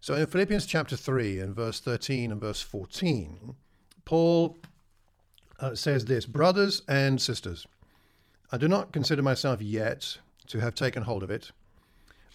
So 0.00 0.14
in 0.14 0.26
Philippians 0.26 0.66
chapter 0.66 0.96
3 0.96 1.40
and 1.40 1.56
verse 1.56 1.80
13 1.80 2.30
and 2.30 2.40
verse 2.40 2.60
14, 2.60 3.54
Paul 4.04 4.58
uh, 5.60 5.74
says 5.74 6.04
this 6.04 6.26
Brothers 6.26 6.82
and 6.88 7.20
sisters, 7.20 7.66
I 8.52 8.58
do 8.58 8.68
not 8.68 8.92
consider 8.92 9.22
myself 9.22 9.60
yet 9.60 10.18
to 10.48 10.60
have 10.60 10.74
taken 10.74 11.04
hold 11.04 11.22
of 11.22 11.30
it, 11.30 11.50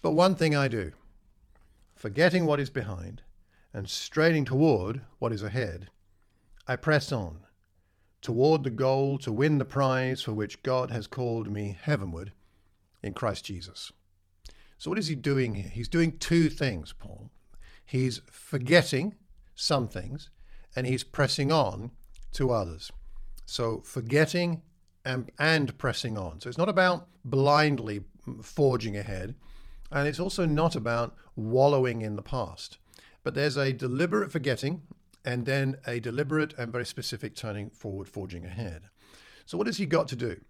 but 0.02 0.12
one 0.12 0.34
thing 0.34 0.54
I 0.54 0.68
do, 0.68 0.92
forgetting 1.94 2.46
what 2.46 2.60
is 2.60 2.70
behind 2.70 3.22
and 3.72 3.88
straining 3.88 4.44
toward 4.44 5.02
what 5.18 5.32
is 5.32 5.42
ahead, 5.42 5.88
I 6.66 6.76
press 6.76 7.12
on 7.12 7.40
toward 8.20 8.64
the 8.64 8.70
goal 8.70 9.18
to 9.18 9.32
win 9.32 9.58
the 9.58 9.64
prize 9.64 10.22
for 10.22 10.32
which 10.32 10.62
God 10.62 10.90
has 10.90 11.06
called 11.06 11.50
me 11.50 11.76
heavenward 11.80 12.32
in 13.02 13.14
Christ 13.14 13.44
Jesus. 13.44 13.92
So, 14.78 14.90
what 14.90 14.98
is 14.98 15.08
he 15.08 15.14
doing 15.14 15.54
here? 15.54 15.68
He's 15.68 15.88
doing 15.88 16.18
two 16.18 16.48
things, 16.48 16.92
Paul. 16.92 17.30
He's 17.84 18.20
forgetting 18.30 19.14
some 19.54 19.88
things 19.88 20.30
and 20.74 20.86
he's 20.86 21.04
pressing 21.04 21.52
on 21.52 21.90
to 22.32 22.50
others. 22.50 22.90
So, 23.46 23.80
forgetting 23.84 24.62
and, 25.04 25.30
and 25.38 25.76
pressing 25.78 26.18
on. 26.18 26.40
So 26.40 26.48
it's 26.48 26.58
not 26.58 26.68
about 26.68 27.08
blindly 27.24 28.02
forging 28.42 28.96
ahead, 28.96 29.34
and 29.90 30.06
it's 30.06 30.20
also 30.20 30.46
not 30.46 30.76
about 30.76 31.14
wallowing 31.36 32.02
in 32.02 32.16
the 32.16 32.22
past. 32.22 32.78
But 33.22 33.34
there's 33.34 33.56
a 33.56 33.72
deliberate 33.72 34.32
forgetting 34.32 34.82
and 35.24 35.44
then 35.44 35.76
a 35.86 36.00
deliberate 36.00 36.54
and 36.58 36.72
very 36.72 36.86
specific 36.86 37.34
turning 37.34 37.70
forward, 37.70 38.08
forging 38.08 38.44
ahead. 38.44 38.84
So, 39.46 39.58
what 39.58 39.66
has 39.66 39.76
he 39.76 39.86
got 39.86 40.08
to 40.08 40.16
do? 40.16 40.40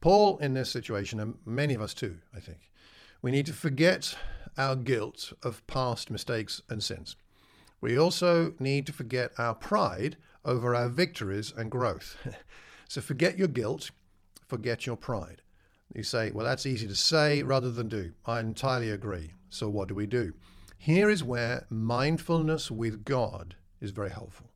Paul, 0.00 0.38
in 0.38 0.54
this 0.54 0.70
situation, 0.70 1.20
and 1.20 1.34
many 1.44 1.74
of 1.74 1.82
us 1.82 1.94
too, 1.94 2.18
I 2.34 2.40
think, 2.40 2.70
we 3.22 3.30
need 3.30 3.46
to 3.46 3.52
forget 3.52 4.16
our 4.56 4.76
guilt 4.76 5.32
of 5.42 5.66
past 5.66 6.10
mistakes 6.10 6.62
and 6.68 6.82
sins. 6.82 7.16
We 7.80 7.98
also 7.98 8.54
need 8.58 8.86
to 8.86 8.92
forget 8.92 9.32
our 9.38 9.54
pride 9.54 10.16
over 10.44 10.74
our 10.74 10.88
victories 10.88 11.52
and 11.56 11.70
growth. 11.70 12.16
so, 12.88 13.00
forget 13.00 13.38
your 13.38 13.48
guilt 13.48 13.90
forget 14.50 14.84
your 14.84 14.96
pride. 14.96 15.40
You 15.94 16.02
say, 16.02 16.30
well, 16.30 16.44
that's 16.44 16.66
easy 16.66 16.86
to 16.86 16.94
say 16.94 17.42
rather 17.42 17.70
than 17.70 17.88
do. 17.88 18.12
I 18.26 18.40
entirely 18.40 18.90
agree. 18.90 19.32
So, 19.48 19.68
what 19.68 19.88
do 19.88 19.94
we 19.94 20.06
do? 20.06 20.34
Here 20.76 21.08
is 21.08 21.24
where 21.24 21.66
mindfulness 21.70 22.70
with 22.70 23.04
God 23.04 23.56
is 23.80 23.90
very 23.90 24.10
helpful. 24.10 24.50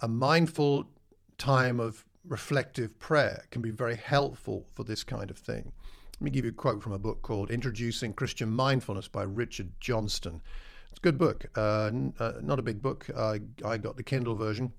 A 0.00 0.08
mindful 0.08 0.88
time 1.36 1.80
of 1.80 2.04
reflective 2.26 2.98
prayer 2.98 3.44
can 3.50 3.62
be 3.62 3.70
very 3.70 3.96
helpful 3.96 4.66
for 4.74 4.84
this 4.84 5.04
kind 5.04 5.30
of 5.30 5.38
thing. 5.38 5.72
Let 6.14 6.22
me 6.22 6.30
give 6.30 6.44
you 6.44 6.50
a 6.50 6.54
quote 6.54 6.82
from 6.82 6.92
a 6.92 6.98
book 6.98 7.22
called 7.22 7.50
Introducing 7.50 8.12
Christian 8.12 8.50
Mindfulness 8.50 9.08
by 9.08 9.22
Richard 9.22 9.70
Johnston. 9.80 10.42
It's 10.90 10.98
a 10.98 11.02
good 11.02 11.18
book, 11.18 11.46
uh, 11.56 11.90
uh, 12.18 12.32
not 12.42 12.58
a 12.58 12.62
big 12.62 12.82
book. 12.82 13.06
I 13.16 13.38
got 13.78 13.96
the 13.96 14.02
Kindle 14.02 14.34
version 14.34 14.72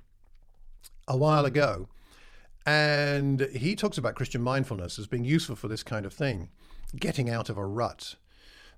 a 1.07 1.15
while 1.15 1.45
ago. 1.45 1.87
And 2.69 3.41
he 3.51 3.75
talks 3.75 3.97
about 3.97 4.13
Christian 4.13 4.43
mindfulness 4.43 4.99
as 4.99 5.07
being 5.07 5.25
useful 5.25 5.55
for 5.55 5.67
this 5.67 5.81
kind 5.81 6.05
of 6.05 6.13
thing, 6.13 6.49
getting 6.95 7.27
out 7.27 7.49
of 7.49 7.57
a 7.57 7.65
rut. 7.65 8.13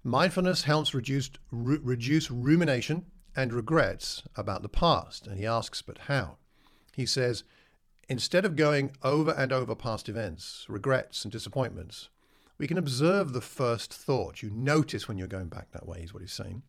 Mindfulness 0.02 0.64
helps 0.64 0.94
reduce, 0.94 1.30
re- 1.52 1.78
reduce 1.84 2.32
rumination 2.32 3.08
and 3.36 3.52
regrets 3.52 4.24
about 4.38 4.62
the 4.62 4.70
past. 4.70 5.28
And 5.28 5.38
he 5.38 5.46
asks, 5.46 5.82
but 5.82 5.98
how? 6.08 6.38
He 6.96 7.06
says, 7.06 7.44
instead 8.08 8.46
of 8.46 8.56
going 8.56 8.96
over 9.04 9.32
and 9.32 9.52
over 9.52 9.76
past 9.76 10.08
events, 10.08 10.66
regrets, 10.70 11.26
and 11.26 11.32
disappointments, 11.32 12.08
we 12.58 12.68
can 12.68 12.78
observe 12.78 13.34
the 13.34 13.42
first 13.42 13.94
thought. 13.94 14.42
You 14.42 14.52
notice 14.52 15.10
when 15.10 15.18
you're 15.18 15.28
going 15.28 15.50
back 15.50 15.72
that 15.72 15.86
way, 15.86 16.00
is 16.00 16.14
what 16.14 16.24
he's 16.24 16.32
saying, 16.32 16.64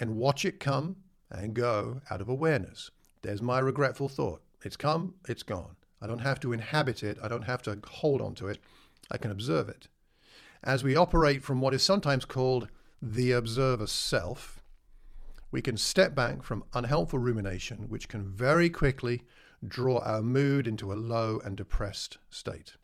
and 0.00 0.16
watch 0.16 0.44
it 0.44 0.58
come 0.58 0.96
and 1.30 1.54
go 1.54 2.00
out 2.10 2.20
of 2.20 2.28
awareness. 2.28 2.90
There's 3.22 3.40
my 3.40 3.60
regretful 3.60 4.08
thought. 4.08 4.42
It's 4.64 4.76
come, 4.76 5.14
it's 5.28 5.44
gone. 5.44 5.76
I 6.00 6.06
don't 6.06 6.20
have 6.20 6.40
to 6.40 6.52
inhabit 6.52 7.02
it. 7.02 7.18
I 7.22 7.28
don't 7.28 7.42
have 7.42 7.62
to 7.62 7.78
hold 7.86 8.20
on 8.20 8.34
to 8.36 8.48
it. 8.48 8.58
I 9.10 9.18
can 9.18 9.30
observe 9.30 9.68
it. 9.68 9.88
As 10.62 10.82
we 10.82 10.96
operate 10.96 11.42
from 11.42 11.60
what 11.60 11.74
is 11.74 11.82
sometimes 11.82 12.24
called 12.24 12.68
the 13.00 13.32
observer 13.32 13.86
self, 13.86 14.62
we 15.50 15.62
can 15.62 15.76
step 15.76 16.14
back 16.14 16.42
from 16.42 16.64
unhelpful 16.74 17.18
rumination, 17.18 17.88
which 17.88 18.08
can 18.08 18.24
very 18.24 18.68
quickly 18.68 19.22
draw 19.66 19.98
our 20.00 20.22
mood 20.22 20.66
into 20.66 20.92
a 20.92 20.94
low 20.94 21.40
and 21.44 21.56
depressed 21.56 22.18
state. 22.30 22.74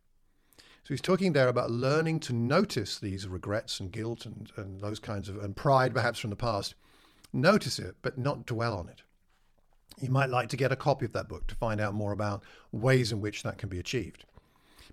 So 0.59 0.89
he's 0.89 1.01
talking 1.01 1.33
there 1.33 1.49
about 1.49 1.71
learning 1.71 2.21
to 2.21 2.33
notice 2.33 2.99
these 2.99 3.29
regrets 3.29 3.79
and 3.79 3.93
guilt 3.93 4.27
and, 4.27 4.51
and 4.57 4.81
those 4.81 4.99
kinds 4.99 5.29
of, 5.29 5.43
and 5.43 5.55
pride 5.55 5.95
perhaps 5.95 6.19
from 6.19 6.31
the 6.31 6.37
past. 6.37 6.75
Notice 7.33 7.79
it, 7.79 7.97
but 8.03 8.19
not 8.19 8.47
dwell 8.47 8.77
on 8.77 8.89
it 8.89 9.03
you 10.01 10.11
might 10.11 10.31
like 10.31 10.49
to 10.51 10.57
get 10.57 10.73
a 10.73 10.77
copy 10.77 11.05
of 11.05 11.13
that 11.13 11.29
book 11.29 11.47
to 11.49 11.55
find 11.55 11.81
out 11.81 11.95
more 11.95 12.13
about 12.13 12.43
ways 12.71 13.13
in 13.13 13.21
which 13.21 13.43
that 13.43 13.59
can 13.59 13.69
be 13.69 13.79
achieved. 13.79 14.25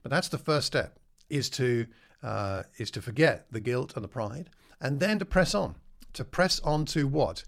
But 0.02 0.12
that's 0.12 0.30
the 0.30 0.38
first 0.38 0.68
step: 0.68 1.00
is 1.30 1.50
to 1.52 1.88
uh, 2.24 2.64
is 2.78 2.92
to 2.92 3.02
forget 3.02 3.46
the 3.52 3.60
guilt 3.60 3.94
and 3.96 4.04
the 4.04 4.10
pride, 4.10 4.50
and 4.82 5.00
then 5.00 5.20
to 5.20 5.26
press 5.26 5.56
on. 5.56 5.76
To 6.14 6.24
press 6.24 6.60
on 6.62 6.86
to 6.86 7.08
what? 7.08 7.44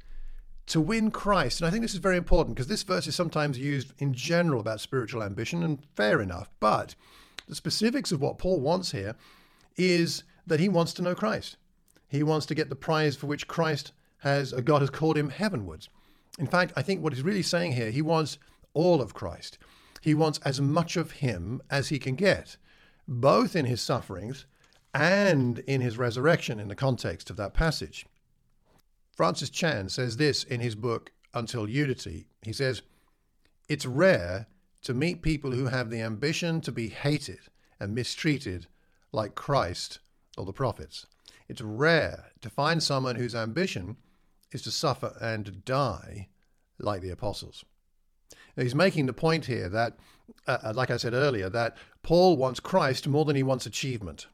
To 0.67 0.79
win 0.79 1.11
Christ. 1.11 1.59
And 1.59 1.67
I 1.67 1.71
think 1.71 1.81
this 1.81 1.93
is 1.93 1.99
very 1.99 2.17
important 2.17 2.55
because 2.55 2.67
this 2.67 2.83
verse 2.83 3.07
is 3.07 3.15
sometimes 3.15 3.57
used 3.57 3.93
in 3.97 4.13
general 4.13 4.61
about 4.61 4.79
spiritual 4.79 5.23
ambition, 5.23 5.63
and 5.63 5.79
fair 5.95 6.21
enough. 6.21 6.49
But 6.59 6.95
the 7.47 7.55
specifics 7.55 8.11
of 8.11 8.21
what 8.21 8.37
Paul 8.37 8.59
wants 8.59 8.91
here 8.91 9.15
is 9.75 10.23
that 10.47 10.59
he 10.59 10.69
wants 10.69 10.93
to 10.93 11.01
know 11.01 11.15
Christ. 11.15 11.57
He 12.07 12.23
wants 12.23 12.45
to 12.47 12.55
get 12.55 12.69
the 12.69 12.75
prize 12.75 13.15
for 13.15 13.27
which 13.27 13.47
Christ 13.47 13.93
has, 14.19 14.53
uh, 14.53 14.61
God 14.61 14.81
has 14.81 14.89
called 14.89 15.17
him 15.17 15.29
heavenwards. 15.29 15.89
In 16.39 16.47
fact, 16.47 16.73
I 16.75 16.81
think 16.81 17.01
what 17.01 17.13
he's 17.13 17.23
really 17.23 17.41
saying 17.41 17.73
here, 17.73 17.91
he 17.91 18.01
wants 18.01 18.37
all 18.73 19.01
of 19.01 19.13
Christ. 19.13 19.57
He 20.01 20.13
wants 20.13 20.39
as 20.39 20.59
much 20.61 20.97
of 20.97 21.11
him 21.11 21.61
as 21.69 21.89
he 21.89 21.99
can 21.99 22.15
get, 22.15 22.57
both 23.07 23.55
in 23.55 23.65
his 23.65 23.81
sufferings 23.81 24.45
and 24.93 25.59
in 25.59 25.81
his 25.81 25.97
resurrection 25.97 26.59
in 26.59 26.67
the 26.67 26.75
context 26.75 27.29
of 27.29 27.37
that 27.37 27.53
passage. 27.53 28.05
Francis 29.15 29.49
Chan 29.49 29.89
says 29.89 30.17
this 30.17 30.43
in 30.43 30.61
his 30.61 30.75
book, 30.75 31.11
Until 31.33 31.69
Unity. 31.69 32.27
He 32.41 32.53
says, 32.53 32.81
It's 33.69 33.85
rare 33.85 34.47
to 34.81 34.93
meet 34.93 35.21
people 35.21 35.51
who 35.51 35.67
have 35.67 35.89
the 35.89 36.01
ambition 36.01 36.61
to 36.61 36.71
be 36.71 36.89
hated 36.89 37.39
and 37.79 37.93
mistreated 37.93 38.67
like 39.11 39.35
Christ 39.35 39.99
or 40.37 40.45
the 40.45 40.53
prophets. 40.53 41.05
It's 41.47 41.61
rare 41.61 42.31
to 42.41 42.49
find 42.49 42.81
someone 42.81 43.15
whose 43.15 43.35
ambition 43.35 43.97
is 44.51 44.61
to 44.63 44.71
suffer 44.71 45.15
and 45.21 45.63
die 45.65 46.27
like 46.79 47.01
the 47.01 47.09
apostles. 47.09 47.63
Now, 48.55 48.63
he's 48.63 48.75
making 48.75 49.05
the 49.05 49.13
point 49.13 49.45
here 49.45 49.69
that, 49.69 49.97
uh, 50.47 50.57
uh, 50.63 50.73
like 50.75 50.91
I 50.91 50.97
said 50.97 51.13
earlier, 51.13 51.49
that 51.49 51.77
Paul 52.03 52.37
wants 52.37 52.59
Christ 52.59 53.07
more 53.07 53.25
than 53.25 53.35
he 53.35 53.43
wants 53.43 53.65
achievement. 53.65 54.27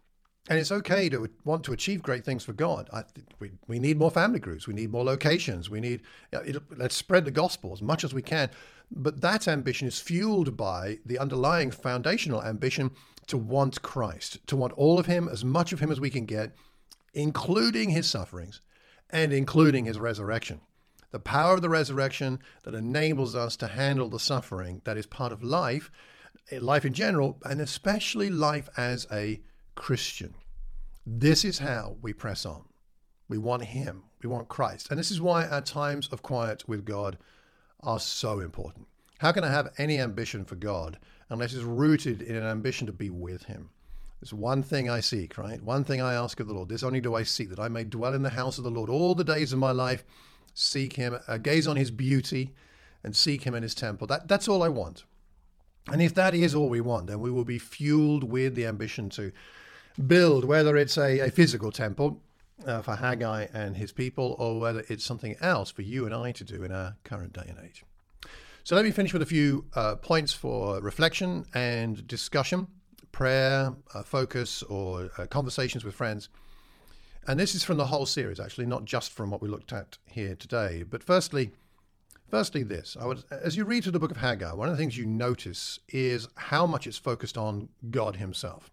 And 0.50 0.58
it's 0.58 0.72
okay 0.72 1.10
to 1.10 1.30
want 1.44 1.66
to 1.66 1.74
achieve 1.74 2.02
great 2.02 2.24
things 2.24 2.44
for 2.46 2.54
God. 2.54 2.90
I, 2.94 3.04
we, 3.40 3.52
we 3.68 3.80
need 3.80 3.98
more 3.98 4.10
family 4.10 4.40
groups. 4.40 4.66
We 4.66 4.74
need 4.74 4.92
more 4.92 5.04
locations. 5.04 5.70
We 5.70 5.82
need, 5.82 6.02
you 6.32 6.54
know, 6.54 6.60
let's 6.78 6.96
spread 6.96 7.26
the 7.26 7.32
gospel 7.32 7.74
as 7.74 7.82
much 7.82 8.04
as 8.06 8.14
we 8.14 8.22
can. 8.22 8.50
But 8.90 9.20
that 9.20 9.48
ambition 9.48 9.88
is 9.88 10.00
fueled 10.00 10.56
by 10.56 11.00
the 11.06 11.20
underlying 11.20 11.72
foundational 11.72 12.42
ambition 12.44 12.92
to 13.28 13.38
want 13.38 13.82
Christ, 13.82 14.40
to 14.48 14.56
want 14.56 14.72
all 14.74 14.98
of 14.98 15.06
Him, 15.06 15.28
as 15.28 15.44
much 15.44 15.74
of 15.74 15.82
Him 15.82 15.92
as 15.92 16.00
we 16.00 16.10
can 16.10 16.26
get, 16.26 16.56
including 17.14 17.90
His 17.90 18.10
sufferings 18.10 18.62
and 19.10 19.34
including 19.34 19.86
His 19.86 20.00
resurrection. 20.00 20.62
The 21.12 21.20
power 21.20 21.54
of 21.56 21.62
the 21.62 21.70
resurrection 21.70 22.40
that 22.64 22.76
enables 22.76 23.36
us 23.36 23.56
to 23.58 23.68
handle 23.68 24.10
the 24.10 24.20
suffering 24.20 24.82
that 24.84 24.98
is 24.98 25.06
part 25.06 25.32
of 25.32 25.44
life, 25.44 25.90
eh, 26.52 26.60
life 26.62 26.86
in 26.86 26.94
general, 26.94 27.40
and 27.46 27.62
especially 27.62 28.30
life 28.30 28.70
as 28.76 29.08
a 29.12 29.42
Christian. 29.76 30.36
This 31.06 31.46
is 31.46 31.60
how 31.60 31.96
we 32.02 32.12
press 32.12 32.46
on. 32.46 32.66
We 33.30 33.38
want 33.38 33.64
Him, 33.64 34.04
we 34.22 34.30
want 34.30 34.50
Christ. 34.50 34.90
And 34.90 35.00
this 35.00 35.12
is 35.12 35.22
why 35.22 35.48
our 35.48 35.62
times 35.62 36.10
of 36.12 36.22
quiet 36.22 36.68
with 36.68 36.84
God 36.84 37.18
are 37.82 38.00
so 38.00 38.40
important. 38.40 38.88
How 39.20 39.32
can 39.32 39.44
I 39.44 39.50
have 39.50 39.74
any 39.78 40.00
ambition 40.00 40.46
for 40.46 40.56
God 40.56 41.00
unless 41.30 41.54
it's 41.54 41.64
rooted 41.64 42.22
in 42.22 42.36
an 42.36 42.44
ambition 42.44 42.86
to 42.88 42.94
be 42.94 43.10
with 43.10 43.44
Him? 43.44 43.70
There's 44.20 44.34
one 44.34 44.64
thing 44.64 44.90
I 44.90 45.00
seek, 45.00 45.38
right? 45.38 45.62
One 45.62 45.84
thing 45.84 46.02
I 46.02 46.14
ask 46.14 46.40
of 46.40 46.48
the 46.48 46.54
Lord. 46.54 46.70
This 46.70 46.84
only 46.84 47.02
do 47.02 47.16
I 47.16 47.24
seek, 47.24 47.50
that 47.50 47.60
I 47.60 47.68
may 47.68 47.84
dwell 47.84 48.14
in 48.14 48.24
the 48.24 48.32
house 48.32 48.58
of 48.58 48.64
the 48.64 48.72
Lord 48.72 48.90
all 48.90 49.14
the 49.14 49.24
days 49.24 49.54
of 49.54 49.60
my 49.60 49.72
life, 49.72 50.04
seek 50.54 50.94
Him, 50.94 51.18
uh, 51.28 51.38
gaze 51.38 51.68
on 51.68 51.76
His 51.76 51.92
beauty, 51.92 52.54
and 53.04 53.16
seek 53.16 53.44
Him 53.44 53.54
in 53.54 53.64
His 53.64 53.76
temple. 53.76 54.08
That, 54.08 54.28
that's 54.28 54.48
all 54.48 54.64
I 54.64 54.70
want. 54.70 55.04
And 55.92 56.02
if 56.02 56.14
that 56.16 56.34
is 56.34 56.56
all 56.56 56.68
we 56.68 56.82
want, 56.82 57.08
then 57.08 57.20
we 57.20 57.32
will 57.32 57.46
be 57.46 57.60
fueled 57.60 58.24
with 58.24 58.56
the 58.56 58.66
ambition 58.66 59.10
to 59.12 59.32
build, 60.06 60.46
whether 60.46 60.76
it's 60.76 60.98
a, 60.98 61.20
a 61.20 61.32
physical 61.32 61.72
temple 61.72 62.22
uh, 62.66 62.82
for 62.82 62.96
Haggai 62.96 63.48
and 63.54 63.78
his 63.78 63.92
people, 63.92 64.36
or 64.40 64.60
whether 64.60 64.84
it's 64.90 65.06
something 65.06 65.36
else 65.42 65.72
for 65.72 65.84
you 65.84 66.06
and 66.06 66.14
I 66.14 66.32
to 66.34 66.44
do 66.44 66.64
in 66.64 66.72
our 66.72 66.96
current 67.04 67.34
day 67.34 67.46
and 67.48 67.58
age. 67.64 67.84
So 68.64 68.76
let 68.76 68.84
me 68.84 68.92
finish 68.92 69.14
with 69.14 69.22
a 69.22 69.28
few 69.28 69.66
uh, 69.76 69.96
points 69.96 70.34
for 70.34 70.82
reflection 70.82 71.46
and 71.54 72.06
discussion, 72.06 72.68
prayer, 73.12 73.74
uh, 73.94 74.04
focus, 74.04 74.64
or 74.64 75.10
uh, 75.18 75.26
conversations 75.26 75.84
with 75.84 75.96
friends. 75.96 76.30
And 77.28 77.40
this 77.40 77.56
is 77.56 77.64
from 77.64 77.78
the 77.78 77.88
whole 77.88 78.06
series, 78.06 78.40
actually, 78.40 78.68
not 78.68 78.86
just 78.86 79.12
from 79.12 79.30
what 79.32 79.42
we 79.42 79.50
looked 79.50 79.74
at 79.74 79.98
here 80.06 80.36
today. 80.36 80.84
But 80.90 81.04
firstly, 81.04 81.52
firstly, 82.30 82.64
this: 82.64 82.96
I 83.00 83.06
would, 83.06 83.24
as 83.30 83.58
you 83.58 83.66
read 83.66 83.84
through 83.84 83.92
the 83.94 84.00
book 84.00 84.12
of 84.12 84.18
Haggai, 84.18 84.54
one 84.54 84.70
of 84.70 84.74
the 84.76 84.82
things 84.82 84.98
you 84.98 85.06
notice 85.06 85.80
is 85.90 86.28
how 86.36 86.66
much 86.66 86.88
it's 86.88 86.98
focused 86.98 87.38
on 87.38 87.70
God 87.90 88.16
Himself. 88.16 88.72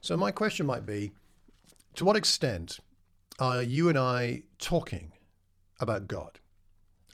So 0.00 0.16
my 0.16 0.30
question 0.30 0.66
might 0.66 0.86
be, 0.86 1.12
to 1.94 2.04
what 2.04 2.16
extent 2.16 2.80
are 3.38 3.62
you 3.62 3.88
and 3.88 3.98
I 3.98 4.42
talking 4.58 5.12
about 5.80 6.08
God, 6.08 6.40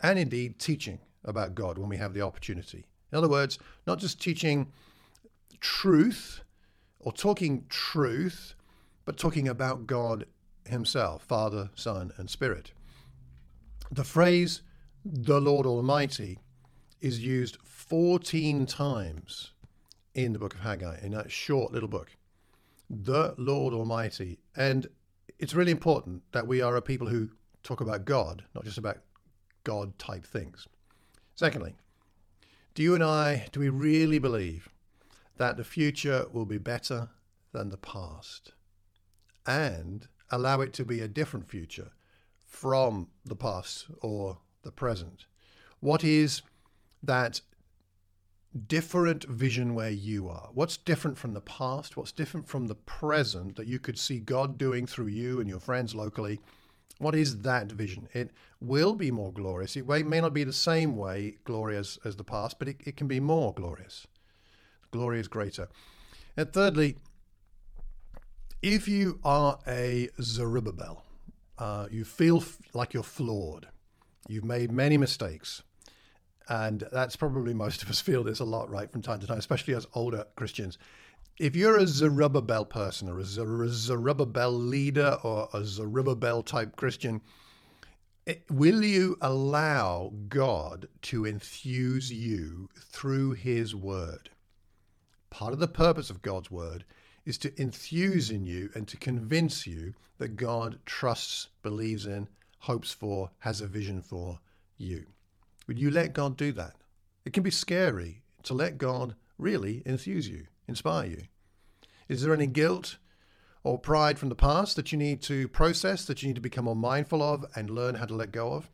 and 0.03 0.19
indeed 0.19 0.59
teaching 0.59 0.99
about 1.25 1.55
God 1.55 1.79
when 1.79 1.89
we 1.89 1.97
have 1.97 2.15
the 2.15 2.23
opportunity. 2.23 2.87
In 3.13 3.19
other 3.19 3.29
words, 3.29 3.59
not 3.87 3.99
just 3.99 4.21
teaching 4.21 4.73
truth 5.65 6.43
or 7.01 7.11
talking 7.11 7.65
truth, 7.71 8.55
but 9.07 9.17
talking 9.17 9.49
about 9.49 9.87
God 9.87 10.27
Himself, 10.67 11.25
Father, 11.25 11.71
Son, 11.75 12.13
and 12.19 12.29
Spirit. 12.29 12.73
The 13.91 14.05
phrase, 14.05 14.61
the 15.07 15.41
Lord 15.41 15.65
Almighty, 15.65 16.39
is 17.01 17.25
used 17.25 17.57
14 17.65 18.67
times 18.67 19.53
in 20.15 20.35
the 20.35 20.39
book 20.39 20.53
of 20.53 20.61
Haggai, 20.61 20.99
in 21.03 21.13
that 21.13 21.33
short 21.33 21.73
little 21.73 21.89
book. 21.89 22.11
The 22.91 23.35
Lord 23.39 23.73
Almighty. 23.73 24.41
And 24.55 24.87
it's 25.39 25.55
really 25.55 25.73
important 25.73 26.25
that 26.33 26.47
we 26.47 26.61
are 26.61 26.77
a 26.77 26.83
people 26.83 27.07
who 27.07 27.31
talk 27.63 27.81
about 27.81 28.05
God, 28.05 28.45
not 28.55 28.65
just 28.65 28.77
about 28.77 28.99
God 29.65 29.99
type 29.99 30.27
things. 30.27 30.69
Secondly, 31.37 31.75
do 32.75 32.83
you 32.83 32.95
and 32.95 33.03
I, 33.03 33.47
do 33.51 33.61
we 33.61 33.71
really 33.71 34.19
believe 34.19 34.69
that 35.37 35.57
the 35.57 35.65
future 35.65 36.27
will 36.33 36.47
be 36.47 36.59
better 36.59 37.11
than 37.53 37.71
the 37.71 37.77
past 37.77 38.53
and 39.47 40.09
allow 40.31 40.61
it 40.61 40.73
to 40.73 40.85
be 40.85 41.01
a 41.01 41.09
different 41.09 41.49
future 41.49 41.91
from 42.47 43.09
the 43.25 43.37
past 43.37 43.87
or 44.01 44.39
the 44.63 44.73
present? 44.73 45.27
What 45.81 46.05
is 46.05 46.43
that 47.03 47.41
different 48.67 49.25
vision 49.25 49.75
where 49.75 49.91
you 49.91 50.29
are? 50.29 50.51
What's 50.55 50.77
different 50.77 51.19
from 51.19 51.35
the 51.35 51.41
past? 51.41 51.97
What's 51.97 52.13
different 52.13 52.49
from 52.49 52.69
the 52.69 52.75
present 52.75 53.57
that 53.57 53.67
you 53.67 53.79
could 53.79 53.99
see 53.99 54.21
God 54.21 54.57
doing 54.57 54.87
through 54.87 55.09
you 55.09 55.41
and 55.41 55.49
your 55.49 55.61
friends 55.61 55.95
locally 55.95 56.41
what 56.99 57.15
is 57.15 57.39
that 57.43 57.73
vision? 57.73 58.09
It 58.13 58.31
will 58.61 58.95
be 58.95 59.11
more 59.11 59.33
glorious. 59.33 59.77
It 59.77 59.87
may 59.87 60.21
not 60.21 60.33
be 60.33 60.45
the 60.45 60.53
same 60.53 60.97
way 60.97 61.39
glorious 61.45 61.99
as 62.05 62.17
the 62.17 62.25
past, 62.25 62.59
but 62.59 62.69
it, 62.69 62.77
it 62.85 62.97
can 62.97 63.09
be 63.09 63.21
more 63.21 63.53
glorious. 63.53 64.07
Glory 64.95 65.19
is 65.19 65.27
greater. 65.27 65.69
And 66.37 66.53
thirdly, 66.53 66.95
if 68.63 68.87
you 68.87 69.19
are 69.25 69.59
a 69.67 70.09
Zerubbabel, 70.23 71.05
uh, 71.59 71.89
you 71.91 72.05
feel 72.05 72.37
f- 72.37 72.59
like 72.73 72.95
you're 72.95 73.03
flawed, 73.03 73.67
you've 74.29 74.45
made 74.45 74.71
many 74.71 74.97
mistakes, 74.97 75.65
and 76.49 76.85
that's 76.93 77.17
probably 77.17 77.55
most 77.65 77.83
of 77.83 77.91
us 77.91 78.01
feel 78.01 78.23
this 78.23 78.39
a 78.39 78.45
lot, 78.45 78.71
right, 78.71 78.89
from 78.89 79.03
time 79.03 79.19
to 79.19 79.27
time, 79.27 79.39
especially 79.39 79.75
as 79.75 79.85
older 79.95 80.27
Christians 80.37 80.79
if 81.39 81.57
you're 81.57 81.77
a 81.77 81.87
Zerubbabel 81.87 82.65
person 82.65 83.09
or 83.09 83.19
a 83.19 83.25
Zerubbabel 83.69 84.53
leader 84.53 85.19
or 85.25 85.49
a 85.53 85.65
Zerubbabel 85.65 86.45
type 86.45 86.77
Christian, 86.77 87.21
it, 88.25 88.45
will 88.49 88.85
you 88.85 89.17
allow 89.21 90.13
God 90.29 90.87
to 91.03 91.25
infuse 91.25 92.13
you 92.13 92.69
through 92.79 93.33
His 93.33 93.75
Word? 93.75 94.31
Part 95.35 95.53
of 95.53 95.59
the 95.59 95.67
purpose 95.67 96.11
of 96.11 96.23
God's 96.23 96.49
Word 96.49 96.85
is 97.25 97.39
to 97.39 97.61
enthuse 97.61 98.31
in 98.31 98.45
you 98.47 98.71
and 98.73 98.87
to 98.87 98.97
convince 98.97 99.67
you 99.67 99.95
that 100.19 100.37
God 100.37 100.79
trusts, 100.87 101.49
believes 101.61 102.07
in, 102.07 102.29
hopes 102.61 102.93
for, 102.93 103.31
has 103.41 103.61
a 103.61 103.67
vision 103.67 104.01
for 104.01 104.39
you. 104.79 105.07
Would 105.67 105.81
you 105.81 105.91
let 105.91 106.13
God 106.13 106.37
do 106.37 106.53
that? 106.53 106.77
It 107.25 107.33
can 107.33 107.43
be 107.43 107.51
scary 107.51 108.23
to 108.45 108.55
let 108.55 108.79
God 108.79 109.17
really 109.37 109.83
enthuse 109.85 110.29
you 110.29 110.47
inspire 110.69 111.09
you? 111.09 111.23
Is 112.09 112.23
there 112.23 112.33
any 112.33 112.47
guilt 112.47 112.99
or 113.65 113.77
pride 113.77 114.21
from 114.21 114.29
the 114.29 114.37
past 114.37 114.77
that 114.77 114.93
you 114.93 114.99
need 114.99 115.21
to 115.23 115.49
process, 115.49 116.05
that 116.05 116.23
you 116.23 116.29
need 116.29 116.37
to 116.37 116.41
become 116.41 116.67
more 116.67 116.77
mindful 116.77 117.25
of 117.25 117.45
and 117.57 117.71
learn 117.71 117.97
how 117.97 118.05
to 118.07 118.15
let 118.15 118.31
go 118.31 118.53
of? 118.53 118.71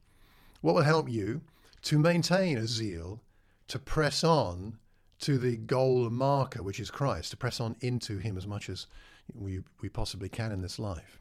What 0.61 0.75
will 0.75 0.83
help 0.83 1.09
you 1.09 1.41
to 1.85 1.99
maintain 1.99 2.59
a 2.59 2.67
zeal 2.67 3.23
to 3.69 3.79
press 3.79 4.23
on 4.23 4.77
to 5.21 5.39
the 5.39 5.57
goal 5.57 6.09
marker, 6.11 6.63
which 6.63 6.81
is 6.81 6.91
Christ, 6.91 7.31
to 7.31 7.37
press 7.37 7.61
on 7.61 7.77
into 7.81 8.19
Him 8.19 8.37
as 8.37 8.47
much 8.47 8.69
as 8.69 8.87
we, 9.35 9.61
we 9.81 9.89
possibly 9.89 10.29
can 10.29 10.53
in 10.53 10.63
this 10.63 10.79
life? 10.79 11.21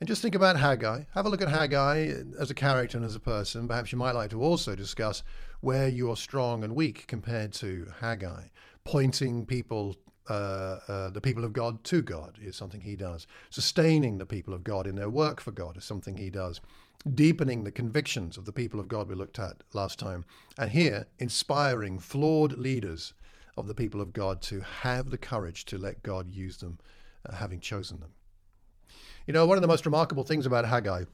And 0.00 0.08
just 0.08 0.22
think 0.22 0.34
about 0.34 0.58
Haggai. 0.58 1.04
Have 1.14 1.26
a 1.26 1.28
look 1.28 1.40
at 1.40 1.48
Haggai 1.48 2.12
as 2.38 2.50
a 2.50 2.54
character 2.54 2.98
and 2.98 3.06
as 3.06 3.14
a 3.14 3.20
person. 3.20 3.68
Perhaps 3.68 3.92
you 3.92 3.98
might 3.98 4.12
like 4.12 4.30
to 4.30 4.42
also 4.42 4.74
discuss 4.74 5.22
where 5.60 5.88
you're 5.88 6.16
strong 6.16 6.64
and 6.64 6.74
weak 6.74 7.06
compared 7.06 7.52
to 7.54 7.92
Haggai 8.00 8.48
pointing 8.84 9.46
people, 9.46 9.96
uh, 10.28 10.78
uh, 10.88 11.10
the 11.10 11.20
people 11.20 11.44
of 11.44 11.52
God 11.52 11.82
to 11.84 12.02
God 12.02 12.38
is 12.40 12.54
something 12.54 12.82
he 12.82 12.96
does. 12.96 13.26
Sustaining 13.50 14.18
the 14.18 14.26
people 14.26 14.54
of 14.54 14.62
God 14.62 14.86
in 14.86 14.94
their 14.94 15.10
work 15.10 15.40
for 15.40 15.50
God 15.50 15.76
is 15.76 15.84
something 15.84 16.16
he 16.16 16.30
does. 16.30 16.60
Deepening 17.12 17.64
the 17.64 17.70
convictions 17.70 18.38
of 18.38 18.46
the 18.46 18.52
people 18.52 18.80
of 18.80 18.88
God 18.88 19.08
we 19.08 19.14
looked 19.14 19.38
at 19.38 19.62
last 19.72 19.98
time. 19.98 20.24
And 20.56 20.70
here, 20.70 21.06
inspiring 21.18 21.98
flawed 21.98 22.52
leaders 22.54 23.12
of 23.56 23.66
the 23.66 23.74
people 23.74 24.00
of 24.00 24.12
God 24.12 24.40
to 24.42 24.60
have 24.60 25.10
the 25.10 25.18
courage 25.18 25.64
to 25.66 25.78
let 25.78 26.02
God 26.02 26.30
use 26.30 26.56
them, 26.56 26.78
uh, 27.28 27.34
having 27.34 27.60
chosen 27.60 28.00
them. 28.00 28.12
You 29.26 29.32
know, 29.32 29.46
one 29.46 29.56
of 29.56 29.62
the 29.62 29.68
most 29.68 29.86
remarkable 29.86 30.24
things 30.24 30.46
about 30.46 30.66
Haggai 30.66 31.04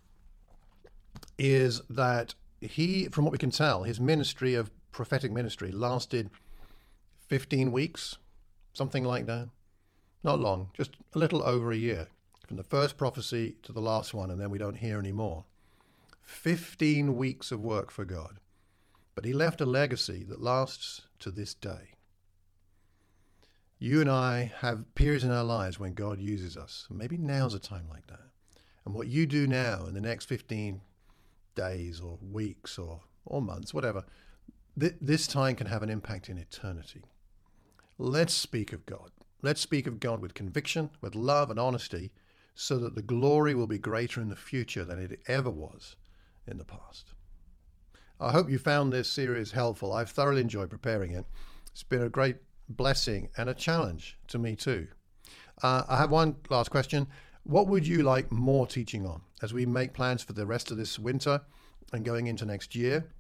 is 1.39 1.81
that 1.91 2.35
he, 2.61 3.07
from 3.07 3.25
what 3.25 3.33
we 3.33 3.39
can 3.39 3.51
tell, 3.51 3.83
his 3.83 4.01
ministry 4.01 4.55
of 4.55 4.71
prophetic 4.93 5.33
ministry 5.33 5.73
lasted 5.73 6.31
15 7.29 7.73
weeks, 7.73 8.19
something 8.73 9.05
like 9.05 9.27
that. 9.27 9.49
Not 10.23 10.41
long, 10.41 10.71
just 10.75 10.91
a 11.15 11.19
little 11.19 11.43
over 11.43 11.73
a 11.73 11.77
year, 11.77 12.09
from 12.47 12.57
the 12.57 12.63
first 12.63 12.99
prophecy 12.99 13.57
to 13.63 13.73
the 13.73 13.81
last 13.81 14.13
one, 14.13 14.31
and 14.31 14.41
then 14.41 14.51
we 14.51 14.59
don't 14.59 14.77
hear 14.77 14.99
any 14.99 15.13
more. 15.13 15.45
15 16.31 17.17
weeks 17.17 17.51
of 17.53 17.61
work 17.61 17.91
for 17.91 18.05
God. 18.05 18.39
But 19.15 19.25
he 19.25 19.33
left 19.33 19.61
a 19.61 19.67
legacy 19.67 20.25
that 20.29 20.41
lasts 20.41 21.03
to 21.19 21.31
this 21.31 21.53
day. 21.53 21.95
You 23.79 24.01
and 24.01 24.09
I 24.09 24.53
have 24.61 24.95
periods 24.95 25.25
in 25.25 25.33
our 25.33 25.45
lives 25.45 25.79
when 25.79 25.93
God 25.93 26.21
uses 26.21 26.57
us. 26.57 26.87
Maybe 26.89 27.19
now's 27.19 27.53
a 27.53 27.59
time 27.59 27.87
like 27.91 28.07
that. 28.07 28.31
And 28.87 28.95
what 28.95 29.09
you 29.09 29.27
do 29.27 29.47
now 29.47 29.85
in 29.87 29.95
the 29.95 30.01
next 30.01 30.27
15 30.27 30.81
days 31.55 32.01
or 32.01 32.19
weeks 32.23 32.79
or, 32.79 33.01
or 33.27 33.43
months, 33.43 33.75
whatever, 33.75 34.05
th- 34.79 34.95
this 35.01 35.27
time 35.27 35.57
can 35.57 35.67
have 35.67 35.83
an 35.83 35.91
impact 35.91 36.29
in 36.29 36.39
eternity. 36.39 37.03
Let's 37.99 38.33
speak 38.33 38.73
of 38.73 38.87
God. 38.87 39.11
Let's 39.43 39.61
speak 39.61 39.87
of 39.87 40.01
God 40.01 40.21
with 40.23 40.35
conviction, 40.35 40.91
with 41.01 41.15
love 41.15 41.51
and 41.51 41.59
honesty, 41.59 42.13
so 42.55 42.79
that 42.79 42.95
the 42.95 43.03
glory 43.03 43.55
will 43.55 43.67
be 43.67 43.79
greater 43.79 44.21
in 44.23 44.29
the 44.29 44.37
future 44.37 44.85
than 44.85 44.99
it 44.99 45.21
ever 45.27 45.51
was 45.51 45.97
in 46.47 46.59
the 46.59 46.65
past. 46.65 47.15
I 48.21 48.33
hope 48.33 48.51
you 48.51 48.59
found 48.59 48.93
this 48.93 49.09
series 49.09 49.53
helpful. 49.53 49.93
I've 49.93 50.11
thoroughly 50.11 50.43
enjoyed 50.43 50.71
preparing 50.71 51.13
it. 51.13 51.25
It's 51.73 51.83
been 51.83 52.03
a 52.03 52.09
great 52.09 52.37
blessing 52.69 53.29
and 53.37 53.49
a 53.49 53.55
challenge 53.55 54.19
to 54.29 54.39
me, 54.39 54.57
too. 54.57 54.89
Uh, 55.63 55.85
I 55.89 55.97
have 55.97 56.11
one 56.11 56.37
last 56.51 56.71
question. 56.71 57.07
What 57.45 57.69
would 57.69 57.87
you 57.87 58.03
like 58.03 58.31
more 58.31 58.67
teaching 58.67 59.07
on 59.07 59.23
as 59.43 59.55
we 59.55 59.65
make 59.65 59.95
plans 59.95 60.23
for 60.23 60.35
the 60.35 60.47
rest 60.47 60.71
of 60.71 60.77
this 60.77 60.99
winter 60.99 61.41
and 61.93 62.05
going 62.05 62.27
into 62.27 62.45
next 62.45 62.75
year? 62.75 63.11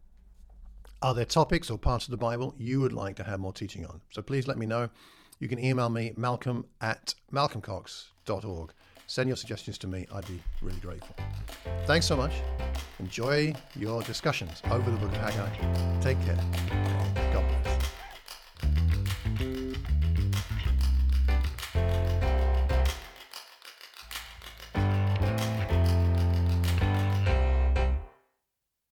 Are 1.02 1.14
there 1.14 1.24
topics 1.24 1.70
or 1.70 1.78
parts 1.78 2.06
of 2.06 2.10
the 2.10 2.18
Bible 2.18 2.54
you 2.58 2.80
would 2.80 2.92
like 2.92 3.16
to 3.16 3.24
have 3.24 3.40
more 3.40 3.54
teaching 3.54 3.86
on? 3.86 4.02
So 4.10 4.20
please 4.20 4.46
let 4.46 4.58
me 4.58 4.66
know. 4.66 4.90
You 5.38 5.48
can 5.48 5.58
email 5.58 5.88
me, 5.88 6.12
malcolm 6.16 6.66
at 6.82 7.14
malcolmcox.org. 7.32 8.72
Send 9.06 9.28
your 9.28 9.36
suggestions 9.36 9.78
to 9.78 9.86
me. 9.86 10.06
I'd 10.14 10.26
be 10.26 10.40
really 10.60 10.78
grateful. 10.80 11.16
Thanks 11.86 12.06
so 12.06 12.16
much. 12.16 12.32
Enjoy 13.00 13.54
your 13.76 14.02
discussions 14.02 14.62
over 14.70 14.90
the 14.90 14.96
book 14.98 15.10
of 15.10 15.16
Haggai. 15.16 16.00
Take 16.02 16.20
care. 16.20 16.99